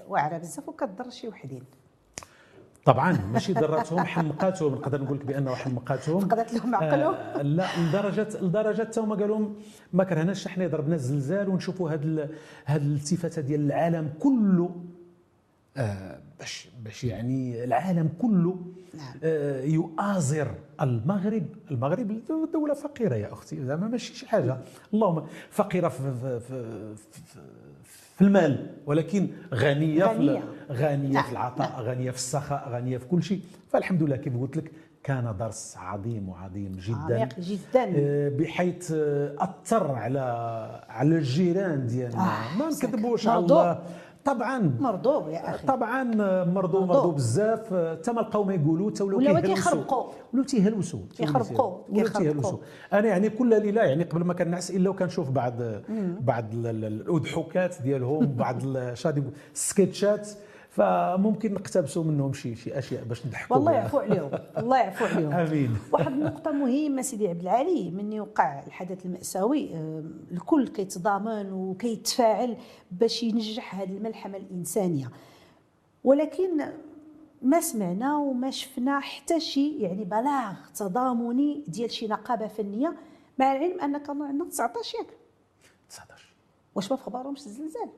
[0.09, 1.63] واعره بزاف وكضر شي وحدين.
[2.85, 4.73] طبعا ماشي ضراتهم حمقاتهم.
[4.73, 6.19] نقدر نقول لك بأنه حمقاتهم.
[6.19, 7.13] فقدت لهم عقلهم.
[7.13, 9.55] آه لا لدرجه لدرجة حتى هما قالوا لهم
[9.93, 12.29] ما كرهناش حنا ضربنا الزلزال ونشوفوا هاد ال-
[12.65, 14.75] هاد الالتفاتة ديال العالم كله.
[15.77, 18.59] آه باش باش يعني العالم كله
[18.93, 19.13] نعم.
[19.23, 20.51] آه يؤازر.
[20.81, 22.21] المغرب المغرب
[22.53, 23.65] دولة فقيرة يا أختي.
[23.65, 24.57] زعما ماشي شي حاجة.
[24.93, 27.39] اللهم فقيرة في في, في, في,
[28.15, 30.39] في المال ولكن غنية غنية.
[30.67, 34.37] في غنية نعم، في العطاء غنية في السخاء غنية في كل شيء فالحمد لله كيف
[34.37, 34.71] قلت لك
[35.03, 40.19] كان درس عظيم وعظيم جدا عميق جدا آه، بحيث آه، أثر على
[40.89, 42.69] على الجيران ديالنا آه، ما.
[42.69, 43.39] نكذبوش على.
[43.39, 43.79] الله
[44.25, 46.85] طبعا مرضوب يا أخي طبعا مرضو مرضو.
[46.85, 49.53] مرضو بزاف حتى ما لقاو ما يقولوا حتى ولاو كيهلوسوا.
[49.55, 50.03] كيخربقوا.
[50.33, 51.77] ولاو تيهلوسوا كيخربقوا.
[51.89, 52.57] ولاو كيخربقوا.
[52.93, 55.53] أنا يعني كل ليلة يعني قبل ما كنعس إلا وكنشوف بعض
[56.19, 58.61] بعض ال- ال- الاضحوكات ديالهم بعض
[58.93, 60.29] شادي السكتشات
[60.75, 63.71] فممكن نقتبسوا منهم شي شي أشياء باش نضحكوا والله.
[63.71, 64.31] يعفو عليهم.
[64.57, 65.31] الله يعفو عليهم.
[65.33, 65.77] آمين.
[65.93, 72.57] واحد النقطة مهمة سيدي عبد العالي من يوقع الحدث المأساوي آه، الكل كيتضامن وكيتفاعل
[72.91, 75.11] باش ينجح هذه الملحمة الإنسانية.
[76.03, 76.65] ولكن
[77.41, 82.95] ما سمعنا وما شفنا حتى شي يعني بلاغ تضامني ديال شي نقابة فنية
[83.39, 85.07] مع العلم أن كانوا عندنا 19 ياك.
[85.89, 86.35] 19
[86.75, 87.89] واش ما في خبرهمش الزلزال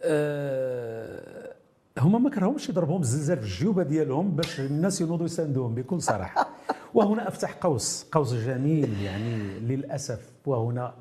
[0.00, 1.54] أه
[1.98, 6.48] هما ما كرهوش يضربهم الزلزال في الجيوبه ديالهم باش الناس ينوضوا يساندوهم بكل صراحة.
[6.94, 10.32] وهنا أفتح قوس قوس جميل يعني للأسف.
[10.46, 10.94] وهنا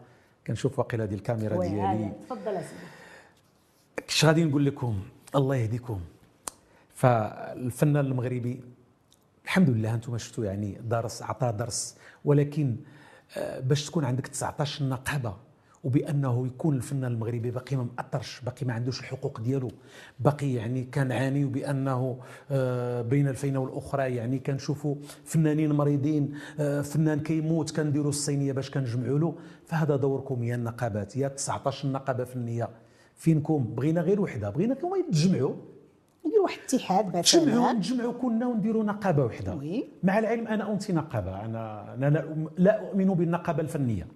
[0.48, 2.12] كنشوف واقيلا ديال الكاميرا ديالي.
[2.30, 4.08] تفضل يا سيدي.
[4.10, 5.00] اش غادي نقول لكم؟
[5.36, 6.00] الله يهديكم.
[6.96, 8.62] فالفنان المغربي
[9.46, 11.98] الحمد لله أنتم شفتوا يعني درس عطى درس.
[12.26, 12.76] ولكن
[13.38, 15.36] آه، باش تكون عندك 19 نقابه
[15.84, 19.72] وبأنه يكون الفنان المغربي باقي ما مأثرش باقي ما عندوش الحقوق ديالو.
[20.20, 22.18] باقي يعني كنعانيو بأنه
[22.52, 29.20] آه، بين الفينة والأخرى يعني كنشوفوا فنانين مريضين آه، فنان كيموت كنديروا الصينية باش كنجمعوا
[29.20, 29.36] له.
[29.66, 32.70] فهذا دوركم يا النقابات يا 19 نقابة فنيه
[33.16, 35.54] فينكم؟ بغينا غير وحدة بغيناكم يتجمعوا
[36.26, 37.74] نديروا واحد الاتحاد مثلا.
[37.74, 39.54] نجمعوا كنا ونديروا نقابة وحدة.
[40.04, 44.08] مع العلم أنا انتي نقابة أنا أنا لا, لا أؤمن بالنقابة الفنية.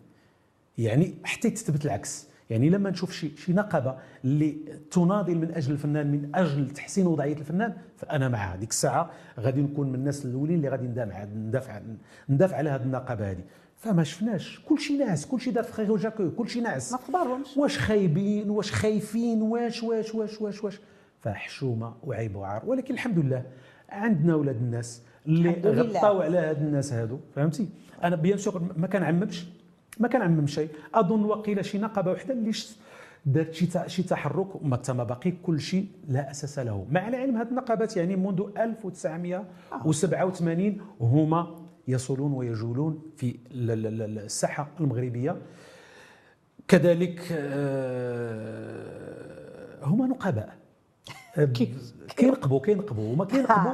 [0.78, 2.28] يعني حتى تثبت العكس.
[2.50, 4.58] يعني لما نشوف شي شي نقابة اللي
[4.92, 9.90] تناضل من أجل الفنان من أجل تحسين وضعية الفنان فأنا مع هذيك الساعة غادي نكون
[9.90, 11.82] من الناس الأولين اللي غادي ندافع ندافع
[12.30, 13.44] ندافع على هذه النقابة هذه.
[13.78, 14.62] فما شفناش.
[14.70, 16.94] كل شيء ناعس كل شيء دار في خير وجاكو كل شيء ناعس.
[16.94, 16.98] ما
[17.44, 20.80] في واش خايبين واش خايفين واش واش واش واش واش.
[21.22, 22.66] فحشومة وعيب وعار.
[22.66, 23.44] ولكن الحمد لله
[23.90, 25.50] عندنا أولاد الناس اللي.
[25.66, 27.20] غطاو على هاد الناس هادو.
[27.36, 27.70] فهمتي؟
[28.04, 29.46] أنا بيان سور ما كنعممش.
[30.00, 30.70] ما كنعمم شيء.
[30.94, 32.52] أظن وقيله شي نقابه وحدة اللي
[33.26, 36.86] دارت شي شي تحرك وما تما باقي كل شيء لا أساس له.
[36.92, 41.56] مع العلم هاد النقابات يعني منذ 1987 هما
[41.88, 45.36] يصلون ويجولون في ال- ال- ال- الساحة المغربية.
[46.68, 48.88] كذلك آه،
[49.86, 50.58] هما نقباء.
[52.18, 53.14] كينقبوا كينقبوا.
[53.14, 53.72] وما كينقبوا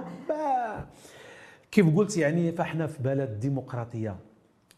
[1.71, 4.15] كيف قلت يعني فاحنا في بلد ديمقراطية.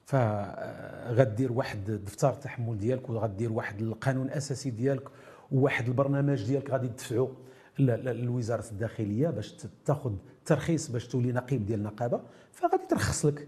[0.05, 5.09] فغدير واحد دفتر التحمل ديالك وغدير واحد القانون الاساسي ديالك
[5.51, 7.31] وواحد البرنامج ديالك غادي تدفعو
[7.79, 10.13] الوزاره الداخلية باش تاخذ
[10.45, 13.47] ترخيص باش تولي نقيب ديال النقابة فغادي ترخص لك.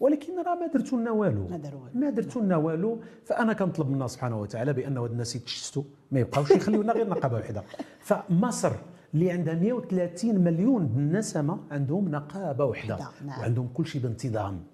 [0.00, 1.46] ولكن راه ما درتوا لنا والو.
[1.94, 3.00] ما درتوا لنا والو.
[3.24, 7.36] فأنا كنطلب من الله سبحانه وتعالى بانه هاد الناس يتشتوا ما يبقاوش يخليونا غير نقابة
[7.36, 7.62] واحدة.
[8.08, 8.72] فمصر
[9.14, 13.40] اللي عندها 130 مليون بالنسمه عندهم نقابة واحدة نعم.
[13.40, 14.71] وعندهم كل شيء بانتظام.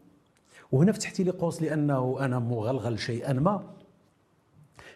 [0.73, 3.75] وهنا فتحتي لي قوس لأنه أنا مغلغل شيئا ما.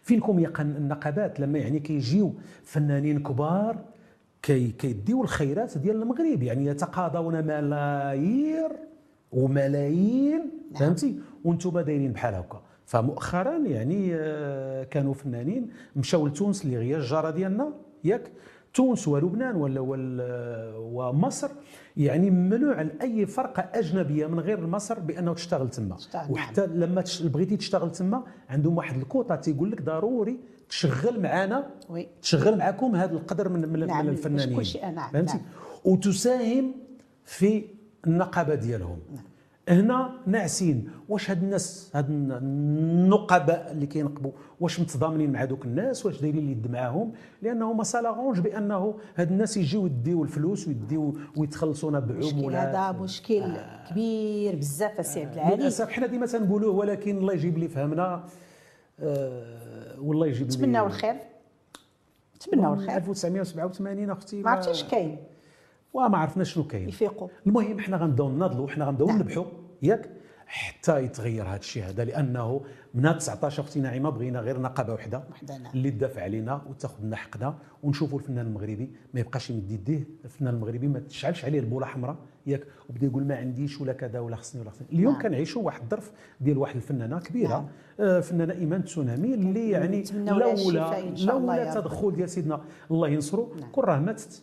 [0.02, 3.84] فينكم يقن النقابات لما يعني كيجيو فنانين كبار
[4.42, 8.70] كي كيديو الخيرات ديال المغرب يعني يتقاضون ملايير
[9.32, 10.80] وملايين نعم.
[10.80, 12.62] فهمتي؟ وأنتم دايرين بحال هكا.
[12.86, 17.72] فمؤخرا يعني آه، كانوا فنانين مشاو لتونس اللي هي الجاره ديالنا
[18.04, 18.32] ياك؟
[18.74, 19.80] تونس ولبنان ولا
[20.76, 21.50] ومصر
[21.96, 25.96] يعني ممنوع لأي فرقة أجنبية من غير مصر بأنه تشتغل تما
[26.30, 26.70] وحتى نعم.
[26.70, 32.08] لما بغيتي تشتغل تما عندهم واحد الكوطة تيقول لك ضروري تشغل معنا وي.
[32.22, 34.08] تشغل معكم هذا القدر من, من, نعم.
[34.08, 35.10] الفنانين كل شيء نعم.
[35.12, 35.46] فهمتي نعم.
[35.84, 36.74] وتساهم
[37.24, 37.64] في
[38.06, 39.24] النقابة ديالهم نعم.
[39.68, 46.20] هنا ناعسين واش هاد الناس هاد النقباء اللي كينقبوا واش متضامنين مع دوك الناس؟ واش
[46.20, 52.74] دايرين اليد معاهم؟ لأنه ما صالغونج بأنه هاد الناس يجيو يديو الفلوس ويديو ويتخلصونا بعمولات.
[52.74, 53.90] هذا مشكل آه.
[53.90, 58.24] كبير بزاف السي عبد العالي للأسف حنا ديما تنقولوه ولكن الله يجيب لي فهمنا.
[59.00, 61.16] آه والله يجيب لي نتمناو الخير.
[62.36, 62.96] نتمناو الخير.
[62.96, 65.18] 1987 أختي ما عرفتيش كاين.
[65.92, 69.18] وما عرفنا شنو كاين يفيقوا المهم حنا غنبداو نناضلوا حنا غنبداو نعم.
[69.18, 69.44] نبحوا
[69.82, 70.10] ياك
[70.46, 72.60] حتى يتغير هذا الشيء هذا لأنه
[72.94, 75.72] من 19 أختي نعيمة بغينا غير نقابة وحدة نعم.
[75.74, 80.88] اللي تدافع علينا وتاخذ لنا حقنا ونشوفوا الفنان المغربي ما يبقاش يمد يديه الفنان المغربي
[80.88, 84.70] ما تشعلش عليه البولة حمراء ياك وبدا يقول ما عنديش ولا كذا ولا خصني ولا
[84.70, 85.22] خصني اليوم نعم.
[85.22, 87.66] كنعيشوا واحد الظرف ديال واحد الفنانة كبيرة نعم.
[88.00, 93.70] آه فنانة إيمان تسونامي اللي يعني لولا لولا التدخل ديال سيدنا الله ينصرو نعم.
[93.70, 94.42] كون راه ماتت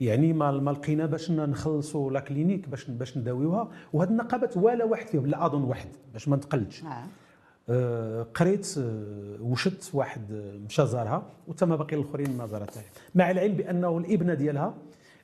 [0.00, 3.68] يعني ما ما لقينا باش نخلصوا لا كلينيك باش باش نداويوها.
[3.92, 6.84] وهاد النقابات ولا واحد فيهم لا أظن واحد باش ما نتقلدش.
[6.84, 7.04] آه.
[7.68, 12.82] آه قريت آه وشت واحد آه، مشى زارها وتما باقي الآخرين ما زارتها
[13.14, 14.74] مع العلم بأنه الإبنة ديالها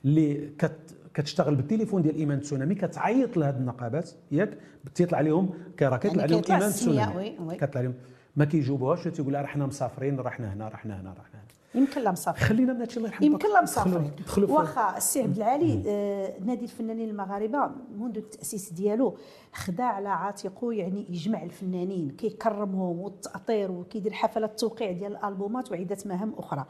[0.05, 4.57] اللي كت كتشتغل بالتليفون ديال إيمان تسونامي كتعيط لهاد النقابات ياك
[4.95, 5.49] تيطلع عليهم
[5.81, 7.35] راه كيطلع عليهم إيمان تسونامي.
[7.59, 7.93] كيطلع عليهم.
[8.35, 11.47] ما كيجاوبوهاش تيقول راه حنا مسافرين رحنا هنا رحنا هنا رحنا هنا.
[11.77, 13.25] يمكن لا مسافرين خلينا هادشي الله يرحمه.
[13.25, 14.11] يمكن لا مسافرين
[14.49, 19.17] واخا السي عبد العالي آه نادي الفنانين المغاربة منذ التأسيس ديالو
[19.53, 26.33] خدا على عاتقه يعني يجمع الفنانين كيكرمهم والتاطير وكيدير حفلات توقيع ديال الألبومات وعدة مهام
[26.37, 26.65] أخرى.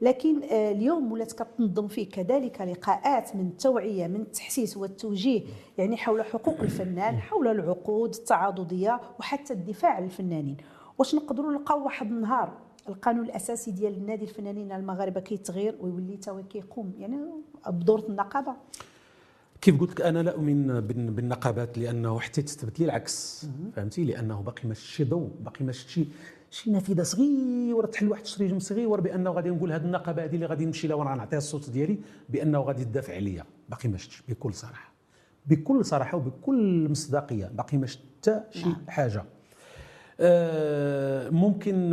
[0.00, 5.42] لكن آه اليوم ولات كتنظم فيه كذلك لقاءات من التوعية من التحسيس والتوجيه
[5.78, 10.56] يعني حول حقوق الفنان حول العقود التعاضدية وحتى الدفاع عن الفنانين.
[10.98, 12.52] واش نقدروا نلقاو واحد النهار
[12.88, 16.92] القانون الأساسي ديال النادي الفنانين المغاربة كيتغير ويولي تا كيقوم.
[16.98, 17.16] يعني
[17.66, 18.56] بدور النقابة.
[19.60, 24.68] كيف قلت لك أنا لا أؤمن بالنقابات لأنه حتى تثبت لي العكس فهمتي؟ لأنه باقي
[24.68, 26.06] ما شي ضوء باقي ما شي
[26.50, 30.64] شي نافذة صغيرة تحل واحد الشريجم صغير بأنه غادي نقول هذه النقابة هذه اللي غادي
[30.64, 33.44] نمشي لها وأنا نعطيها الصوت ديالي بأنه غادي تدافع عليا.
[33.68, 34.92] باقي ما شفتش بكل صراحة.
[35.46, 38.76] بكل صراحة وبكل مصداقية باقي ما شفت حتى شي نعم.
[38.88, 39.24] حاجة.
[41.30, 41.90] ممكن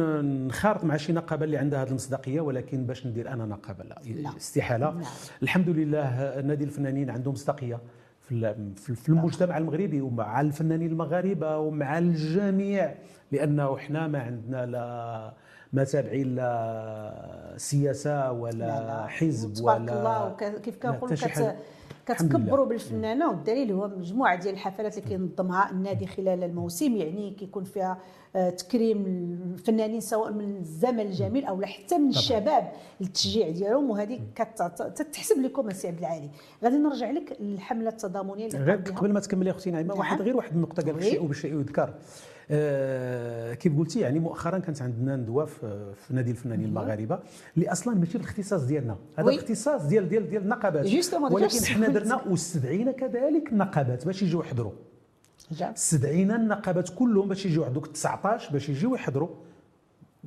[0.47, 4.37] نخارط مع شي نقابة اللي عندها هذه المصداقية ولكن باش ندير أنا نقابة لا, لا.
[4.37, 5.01] استحالة لا.
[5.43, 7.79] الحمد لله نادي الفنانين عنده مصداقية
[8.21, 8.55] في
[8.95, 12.95] في المجتمع المغربي ومع الفنانين المغاربة ومع الجميع
[13.31, 15.33] لأنه إحنا ما عندنا لا
[15.73, 19.07] ما تابعين لا سياسة ولا لا لا.
[19.07, 21.17] حزب ولا الله كيف كنقول
[22.05, 27.97] كتكبروا بالفنانة والدليل هو مجموعة ديال الحفلات اللي كينظمها النادي خلال الموسم يعني كيكون فيها
[28.35, 29.05] آه، تكريم
[29.53, 34.19] الفنانين سواء من الزمن الجميل أو حتى من الشباب التشجيع ديالهم وهذه
[34.95, 36.29] كتحسب لكم السي عبد العالي.
[36.63, 40.25] غادي نرجع لك للحملة التضامنية اللي قبل ما تكملي أختي نعيمة واحد نعم.
[40.25, 41.93] غير واحد النقطة قال الشيء وبالشيء يذكر.
[43.55, 47.19] كيف قلتي يعني مؤخرا كانت عندنا ندوة في, في نادي الفنانين المغاربة
[47.55, 48.97] اللي أصلا ماشي الاختصاص ديالنا.
[49.15, 50.85] هذا الاختصاص ديال ديال ديال النقابات.
[51.33, 54.71] ولكن حنا درنا واستدعينا كذلك النقابات باش يجيو يحضروا.
[55.75, 59.29] استدعينا النقابات كلهم باش يجيو عندك 19 باش يجيو يحضروا.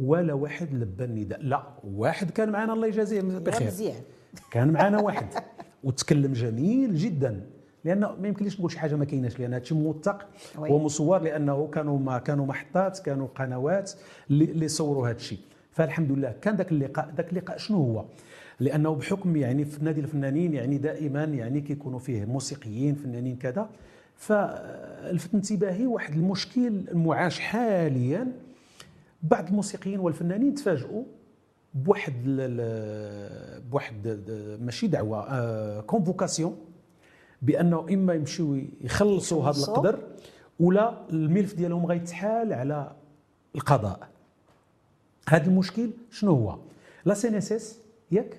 [0.01, 1.43] ولا واحد لبى النداء.
[1.43, 3.21] لا واحد كان معنا الله يجازيه.
[3.21, 3.69] بخير.
[4.51, 5.27] كان معنا واحد.
[5.85, 7.47] وتكلم جميل جدا.
[7.85, 12.19] لأنه ما يمكنليش نقول شي حاجة ما كايناش لأن هادشي موثق ومصور لأنه كانوا ما
[12.19, 13.93] كانوا محطات كانوا قنوات
[14.31, 15.39] اللي صوروا هذا الشيء
[15.71, 18.05] فالحمد لله كان ذاك اللقاء ذاك اللقاء شنو هو؟
[18.61, 23.69] لأنه بحكم يعني في نادي الفنانين يعني دائما يعني كيكونوا فيه موسيقيين فنانين كذا.
[24.17, 28.33] فلفت انتباهي واحد المشكل المعاش حاليا
[29.23, 31.05] بعض الموسيقيين والفنانين تفاجئوا
[31.75, 32.13] بواحد
[33.71, 36.74] بواحد ماشي دعوة convocation آه،
[37.45, 39.99] بأنه إما يمشيو يخلصوا هذا القدر
[40.61, 42.93] ولا الملف ديالهم غيتحال على
[43.55, 44.09] القضاء.
[45.29, 46.59] هذا المشكل شنو هو؟
[47.05, 47.79] la CNSS
[48.11, 48.39] ياك؟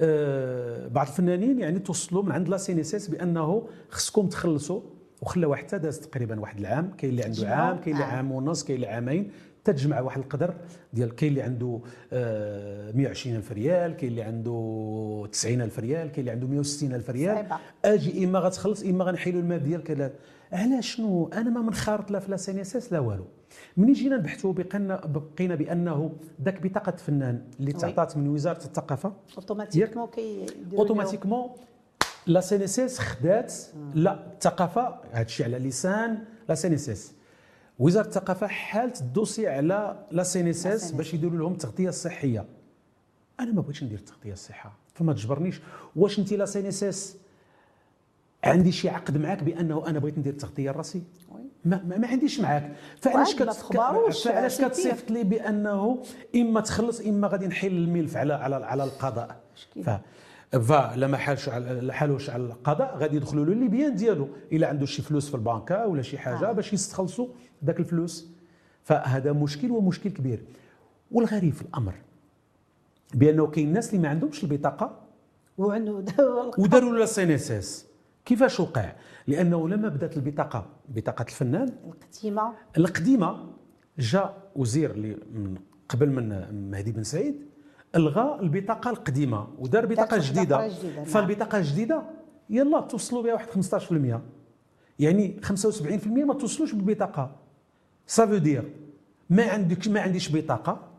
[0.00, 4.80] آه بعض الفنانين يعني توصلوا من عند la CNSS بأنه خصكم تخلصوا
[5.22, 8.76] وخلاو حتى داز تقريبا واحد العام كاين اللي عنده عام كاين اللي عام ونص كاين
[8.76, 9.30] اللي عامين.
[9.64, 10.54] تجمع واحد القدر
[10.92, 11.80] ديال كاين اللي عنده
[12.12, 17.36] 120 ألف ريال كاين اللي عنده 90 ألف ريال كاين اللي عنده 160 ألف ريال.
[17.36, 17.58] صعبة.
[17.84, 20.12] أجي إما غتخلص إما غنحيلوا الملف ديالك.
[20.52, 23.24] علاش شنو؟ أنا ما منخرط لا في لا سي إس إس لا والو.
[23.76, 30.06] منين جينا نبحثوا بقينا بقينا بأنه ذاك بطاقة فنان اللي تعطات من وزارة الثقافة automatiquement
[30.06, 31.50] كي automatiquement
[32.26, 33.54] la CNSS خدات
[33.94, 36.18] لا الثقافه هذا الشيء على لسان
[36.48, 37.12] la CNSS.
[37.80, 42.44] وزارة الثقافة حالت ال dossier على la CNSS باش يديروا لهم التغطيه الصحيه
[43.40, 45.60] أنا ما بغيتش ندير التغطيه الصحيه فما تجبرنيش.
[45.96, 47.16] واش انت la CNSS
[48.44, 51.02] عندي شي عقد معك بأنه أنا بغيت ندير التغطيه الصحيه؟
[51.64, 52.72] ما, ما, ما عنديش معاك.
[53.00, 53.42] فعلاش كت...
[54.24, 56.02] فعلاش كتصيفط لي بأنه
[56.36, 59.40] إما تخلص إما غادي نحيل الملف على على على القضاء.
[60.52, 60.56] ف...
[60.56, 64.28] فلا ما حالش على حالوش على القضاء غادي يدخلوا له biens ديالو.
[64.52, 66.52] إلا عنده شي فلوس في البنكة ولا شي حاجة آه.
[66.52, 67.28] باش يستخلصوا
[67.64, 68.30] ذاك الفلوس.
[68.84, 70.44] فهذا مشكل ومشكل كبير.
[71.10, 71.94] والغريب في الأمر
[73.14, 75.00] بأنه كاين الناس اللي ما عندهمش البطاقة
[76.58, 77.86] وداروا له CNSS.
[78.24, 78.92] كيفاش وقع؟
[79.26, 82.52] لأنه لما بدات البطاقة بطاقة الفنان القديمة.
[82.76, 83.46] القديمة
[83.98, 85.54] جاء وزير اللي من
[85.88, 87.49] قبل من مهدي بن سعيد
[87.96, 90.58] الغى البطاقة القديمة ودار بطاقة جديدة.
[90.96, 91.04] نعم.
[91.04, 92.02] فالبطاقة الجديدة
[92.50, 94.20] يلا توصلوا بها واحد 15%
[94.98, 97.36] يعني 75% ما توصلوش بالبطاقة.
[98.06, 98.72] ça veut dire
[99.30, 100.89] ما عندك ما عنديش بطاقة.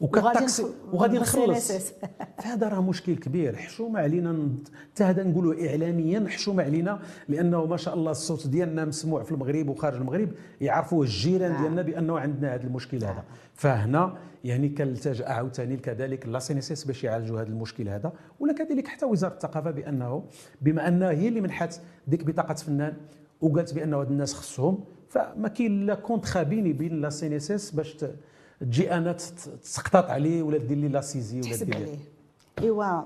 [0.00, 1.72] وكالتاكسي وغادي نخلص.
[2.44, 3.56] هذا راه مشكل كبير.
[3.56, 4.48] حشومه علينا
[4.92, 9.68] حتى هذا نقولوا اعلاميا حشومه علينا لأنه ما شاء الله الصوت ديالنا مسموع في المغرب
[9.68, 10.28] وخارج المغرب
[10.60, 11.62] يعرفوا الجيران نعم.
[11.62, 13.06] ديالنا بأنه عندنا هذا المشكل هذا.
[13.06, 13.24] نعم.
[13.54, 18.12] فهنا يعني كنلتجا عاوتاني كذلك la CNSS باش يعالجوا هذا المشكل هذا.
[18.40, 20.24] ولا كذلك حتى وزارة الثقافة بأنه
[20.62, 22.96] بما انها هي اللي منحت ديك بطاقة فنان
[23.40, 27.28] وقالت بأنه هاد الناس خصهم فما كاين لا contrat بيني بين la CNSS
[27.76, 27.96] باش
[28.60, 29.12] تجي أنا
[29.62, 31.98] تسقطط عليه ولا دير لي la saisie ولا دير عليه.
[32.58, 33.02] إيوا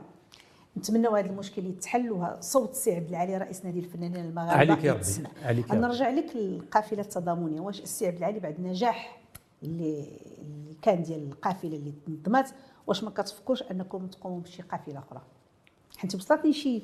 [0.78, 4.52] نتمنوا هذا المشكل يتحل صوت سي عبد العالي رئيس نادي الفنانين المغاربة.
[4.52, 7.60] عليك يا ربي عليك نرجع لك للقافلة التضامنية.
[7.60, 9.18] واش السي عبد العالي بعد النجاح
[9.62, 12.54] اللي اللي كان ديال القافلة اللي تنظمت
[12.86, 15.22] واش ما كتفكروش أنكم تقوموا بشي قافلة أخرى؟
[15.98, 16.82] حيت وصلتني شي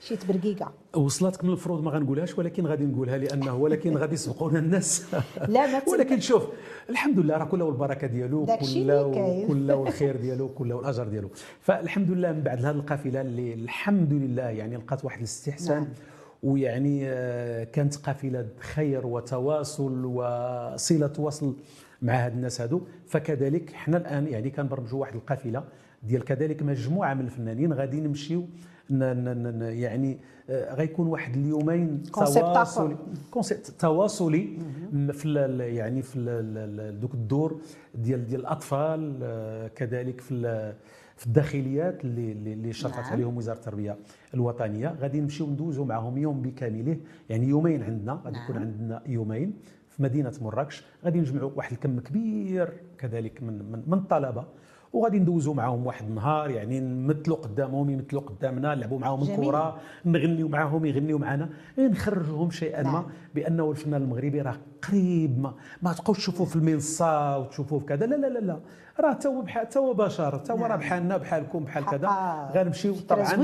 [0.00, 5.14] شي تبرقيقه وصلتك من المفروض ما غنقولهاش ولكن غادي نقولها لأنه ولكن غادي يسبقونا الناس.
[5.48, 6.48] لا ما ولكن شوف
[6.90, 11.30] الحمد لله راه كله والبركة ديالو كله كله والخير ديالو كله والأجر ديالو.
[11.60, 15.82] فالحمد لله من بعد هذه القافلة اللي الحمد لله يعني لقات واحد الاستحسان.
[15.82, 15.88] نعم.
[16.42, 21.56] ويعني آه، كانت قافلة خير وتواصل وصلة وصل
[22.02, 22.80] مع هاد الناس هادو.
[23.06, 25.64] فكذلك حنا الآن يعني كنبرمجوا واحد القافلة
[26.06, 28.44] ديال كذلك مجموعة من الفنانين غادي نمشيو
[28.90, 30.18] يعني
[30.50, 32.96] آه، غيكون واحد اليومين تواصلي
[33.30, 34.58] كونسيبت تواصلي
[35.12, 35.34] في
[35.74, 37.60] يعني في دوك الدور
[37.94, 40.74] ديال ديال الأطفال آه، كذلك في
[41.16, 43.12] في الداخليات اللي اللي شرفت نعم.
[43.12, 43.96] عليهم وزارة التربية
[44.34, 44.96] الوطنية.
[45.00, 46.96] غادي نمشيو ندوزو معهم يوم بكامله
[47.28, 48.64] يعني يومين عندنا غادي يكون نعم.
[48.64, 49.52] عندنا يومين
[49.88, 50.84] في مدينة مراكش.
[51.04, 54.44] غادي نجمعوا واحد الكم كبير كذلك من من, من الطلبة.
[54.92, 60.84] وغادي ندوزوا معاهم واحد النهار يعني نمثلوا قدامهم يمثلوا قدامنا نلعبوا معاهم الكره نغنيوا معاهم
[60.84, 63.06] يغنيوا معنا نخرجوهم شيئا ما نعم.
[63.34, 64.56] بانه الفنان المغربي راه
[64.88, 68.06] قريب ما, ما تبقاوش تشوفوه في المنصة وتشوفوه في كذا.
[68.06, 68.60] لا لا لا لا.
[69.00, 70.78] راه تو بحال تو بشر تو راه نعم.
[70.78, 72.08] بحالنا بحالكم بحال كذا.
[72.54, 73.34] غنمشيو طبعا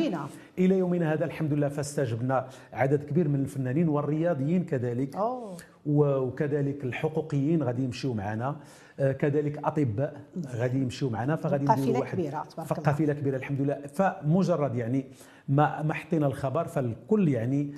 [0.58, 5.16] إلى يومنا هذا الحمد لله فاستجبنا عدد كبير من الفنانين والرياضيين كذلك.
[5.16, 5.56] أوه.
[5.86, 8.56] وكذلك الحقوقيين غادي يمشيو معنا.
[9.00, 10.20] آه، كذلك أطباء
[10.54, 12.82] غادي يمشيو معنا فغادي نديروا واحد كبيرة تبارك الله.
[12.82, 15.04] قافلة كبيرة الحمد لله فمجرد يعني
[15.48, 17.74] ما ما حطينا الخبر فالكل يعني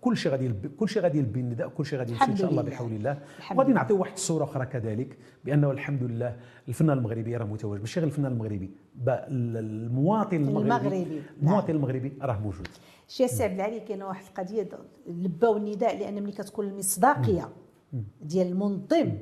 [0.00, 2.62] كل شيء غادي كل شيء غادي يلبي النداء كل شيء غادي يمشي إن شاء الله
[2.62, 3.18] بحول الله.
[3.54, 6.36] وغادي نعطيو واحد الصورة أخرى كذلك بانه الحمد لله
[6.68, 7.80] الفنان المغربي راه متواجد.
[7.80, 8.70] ماشي غير الفنان المغربي
[9.08, 10.66] المواطن المغربي.
[10.66, 11.06] المغربي.
[11.42, 11.76] المواطن نعم.
[11.76, 12.68] المغربي راه موجود.
[13.08, 14.68] شي السي عبد العالي كاينة واحد القضية
[15.06, 17.48] لباو النداء لأن ملي كتكون المصداقية
[18.22, 19.12] ديال المنظم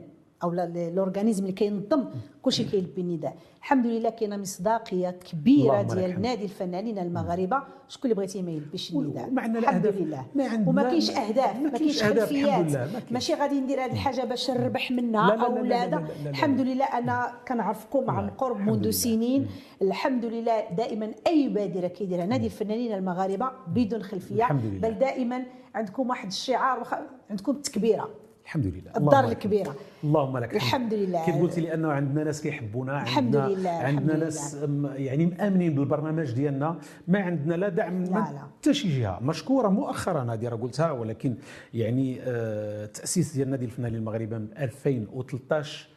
[0.43, 2.05] أو الأورغانيزم اللي كينظم
[2.43, 7.63] كلشي كيلبي النداء الحمد لله كاينة مصداقية كبيرة ديال نادي الفنانين المغاربة.
[7.89, 12.89] شكون اللي بغيتي ما يلبيش النداء الحمد لله ما وما كاينش أهداف ما كاينش خلفيات.
[13.11, 18.31] ماشي غادي ندير هذه الحاجة باش نربح منها أو لا, الحمد لله أنا كنعرفكم عن
[18.31, 19.47] قرب منذ سنين.
[19.83, 24.49] الحمد لله دائما أي بادرة كيديرها نادي الفنانين المغاربة بدون خلفية.
[24.83, 26.87] بل دائما عندكم واحد الشعار
[27.31, 28.11] عندكم التكبيره
[28.45, 33.37] الحمد لله الدار الكبيرة اللهم لك الحمد لله كيف قلتي لأنه عندنا ناس كيحبونا الحمد
[33.37, 34.95] لله عندنا الحمد ناس لله.
[34.95, 36.79] يعني مآمنين بالبرنامج ديالنا
[37.09, 41.37] ما عندنا لا دعم من حتى شي جهة مشكورة مؤخرا هذه راه قلتها ولكن
[41.75, 45.89] يعني آه تأسيس ديال نادي الفنانين المغاربه من 2013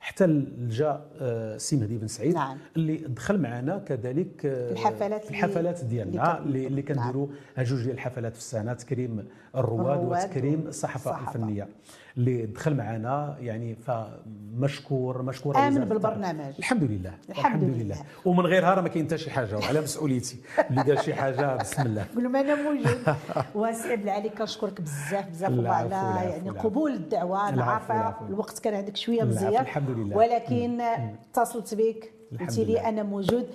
[0.00, 2.58] حتى جاء السي مهدي بن سعيد نعم.
[2.76, 7.26] اللي دخل معنا كذلك الحفلات الحفلات ديالنا اللي, اللي كنديروا
[7.56, 7.66] نعم.
[7.66, 11.20] جوج ديال الحفلات في السنة تكريم الرواد, وتكريم الصحافه.
[11.20, 11.68] الفنيه
[12.16, 16.54] اللي دخل معنا يعني فمشكور مشكور آمن بالبرنامج.
[16.58, 17.14] الحمد لله.
[17.30, 17.82] الحمد, الحمد لله.
[17.82, 17.96] لله.
[18.24, 19.56] ومن غيرها راه ما كاين حتى شي حاجة.
[19.56, 20.36] وعلى مسؤوليتي.
[20.70, 22.06] اللي دار شي حاجة بسم الله.
[22.14, 23.16] قول ما أنا موجود.
[23.54, 25.28] وسي عبد العالي كنشكرك بزاف.
[25.30, 27.48] بزاف على يعني قبول الدعوة.
[27.48, 29.62] أنا عارفة الوقت كان عندك شوية مزيان.
[29.62, 30.16] الحمد لله.
[30.16, 32.12] ولكن اتصلت بك.
[32.40, 33.46] قلتي لي أنا موجود.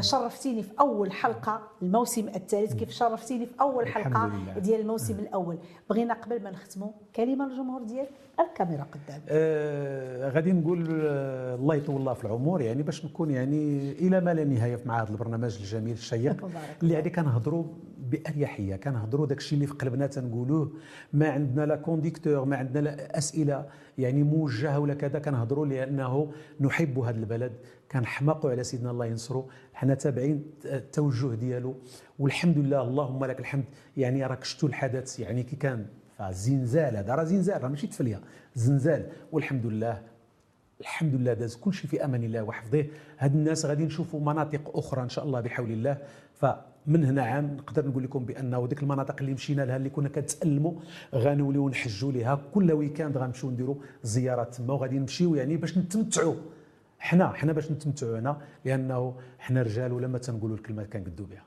[0.00, 2.74] شرفتيني في أول حلقة الموسم الثالث.
[2.74, 5.58] كيف شرفتيني في أول حلقة ديال الموسم الأول؟
[5.90, 8.10] بغينا قبل ما نختموا كلمة للجمهور ديالك.
[8.40, 12.60] الكاميرا قدام آه غادي نقول آه الله يطول الله في العمر.
[12.60, 16.48] يعني باش نكون يعني إلى ما لا نهاية مع هذا البرنامج الجميل الشيق.
[16.82, 17.64] اللي يعني كنهضروا
[18.10, 20.72] باريحيه كنهضروا داك الشيء اللي في قلبنا تنقولوه.
[21.12, 23.66] ما عندنا لا كونديكتور ما عندنا لا أسئلة
[23.98, 25.18] يعني موجهة ولا كذا.
[25.18, 27.52] كنهضروا لأنه نحب هذا البلد.
[27.90, 29.48] كنحماقوا على سيدنا الله ينصرو.
[29.74, 31.74] حنا تابعين التوجه ديالو.
[32.18, 33.64] والحمد لله اللهم لك الحمد.
[33.96, 35.86] يعني راك شفتوا الحدث؟ يعني كي كان
[36.30, 37.14] زنزال هذا.
[37.14, 38.20] راه زنزال راه ماشي تفلية.
[38.54, 39.06] زنزال.
[39.32, 40.02] والحمد لله.
[40.80, 42.84] الحمد لله داز كل شيء في أمان الله وحفظه.
[43.18, 45.98] هاد الناس غادي نشوفوا مناطق أخرى إن شاء الله بحول الله.
[46.86, 50.72] فمن هنا عام نقدر نقول لكم بأنه ديك المناطق اللي مشينا لها اللي كنا كنتالموا
[51.14, 56.34] غنوليو نحجوا لها كل week-end غنمشيو نديروا زيارات تما وغادي نمشيو يعني باش نتمتعوا.
[56.98, 61.42] حنا حنا باش نتمتعوا هنا لأنه حنا رجال ولما تنقولوا الكلمة كنقدوا بها.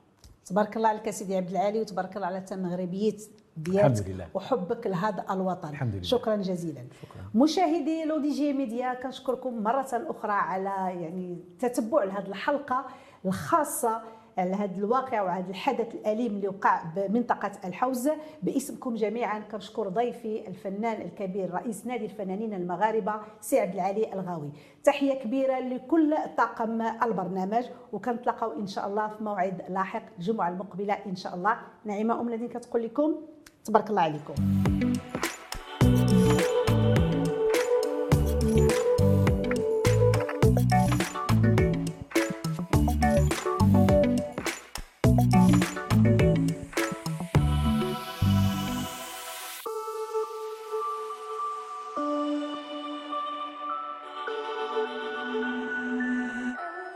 [0.46, 3.16] تبارك الله عليك سيدي عبد العالي وتبارك الله على المغربيه
[3.56, 5.68] ديالك وحبك لهذا الوطن.
[5.68, 6.02] الحمد لله.
[6.02, 6.84] شكرا جزيلا.
[7.02, 7.42] شكرا.
[7.42, 12.86] مشاهدي لو دي جي ميديا كنشكركم مرة أخرى على يعني تتبع لهذه الحلقة
[13.26, 14.02] الخاصة
[14.40, 18.10] على هذا الواقع وهذا الحدث الأليم اللي وقع بمنطقة الحوز.
[18.42, 24.52] باسمكم جميعا كنشكر ضيفي الفنان الكبير رئيس نادي الفنانين المغاربة سي عبد العالي الغاوي.
[24.84, 31.16] تحية كبيرة لكل طاقم البرنامج وكنتلاقاو إن شاء الله في موعد لاحق الجمعة المقبلة إن
[31.16, 31.56] شاء الله.
[31.84, 33.14] نعيمة أم الذين كتقول لكم
[33.64, 34.34] تبارك الله عليكم.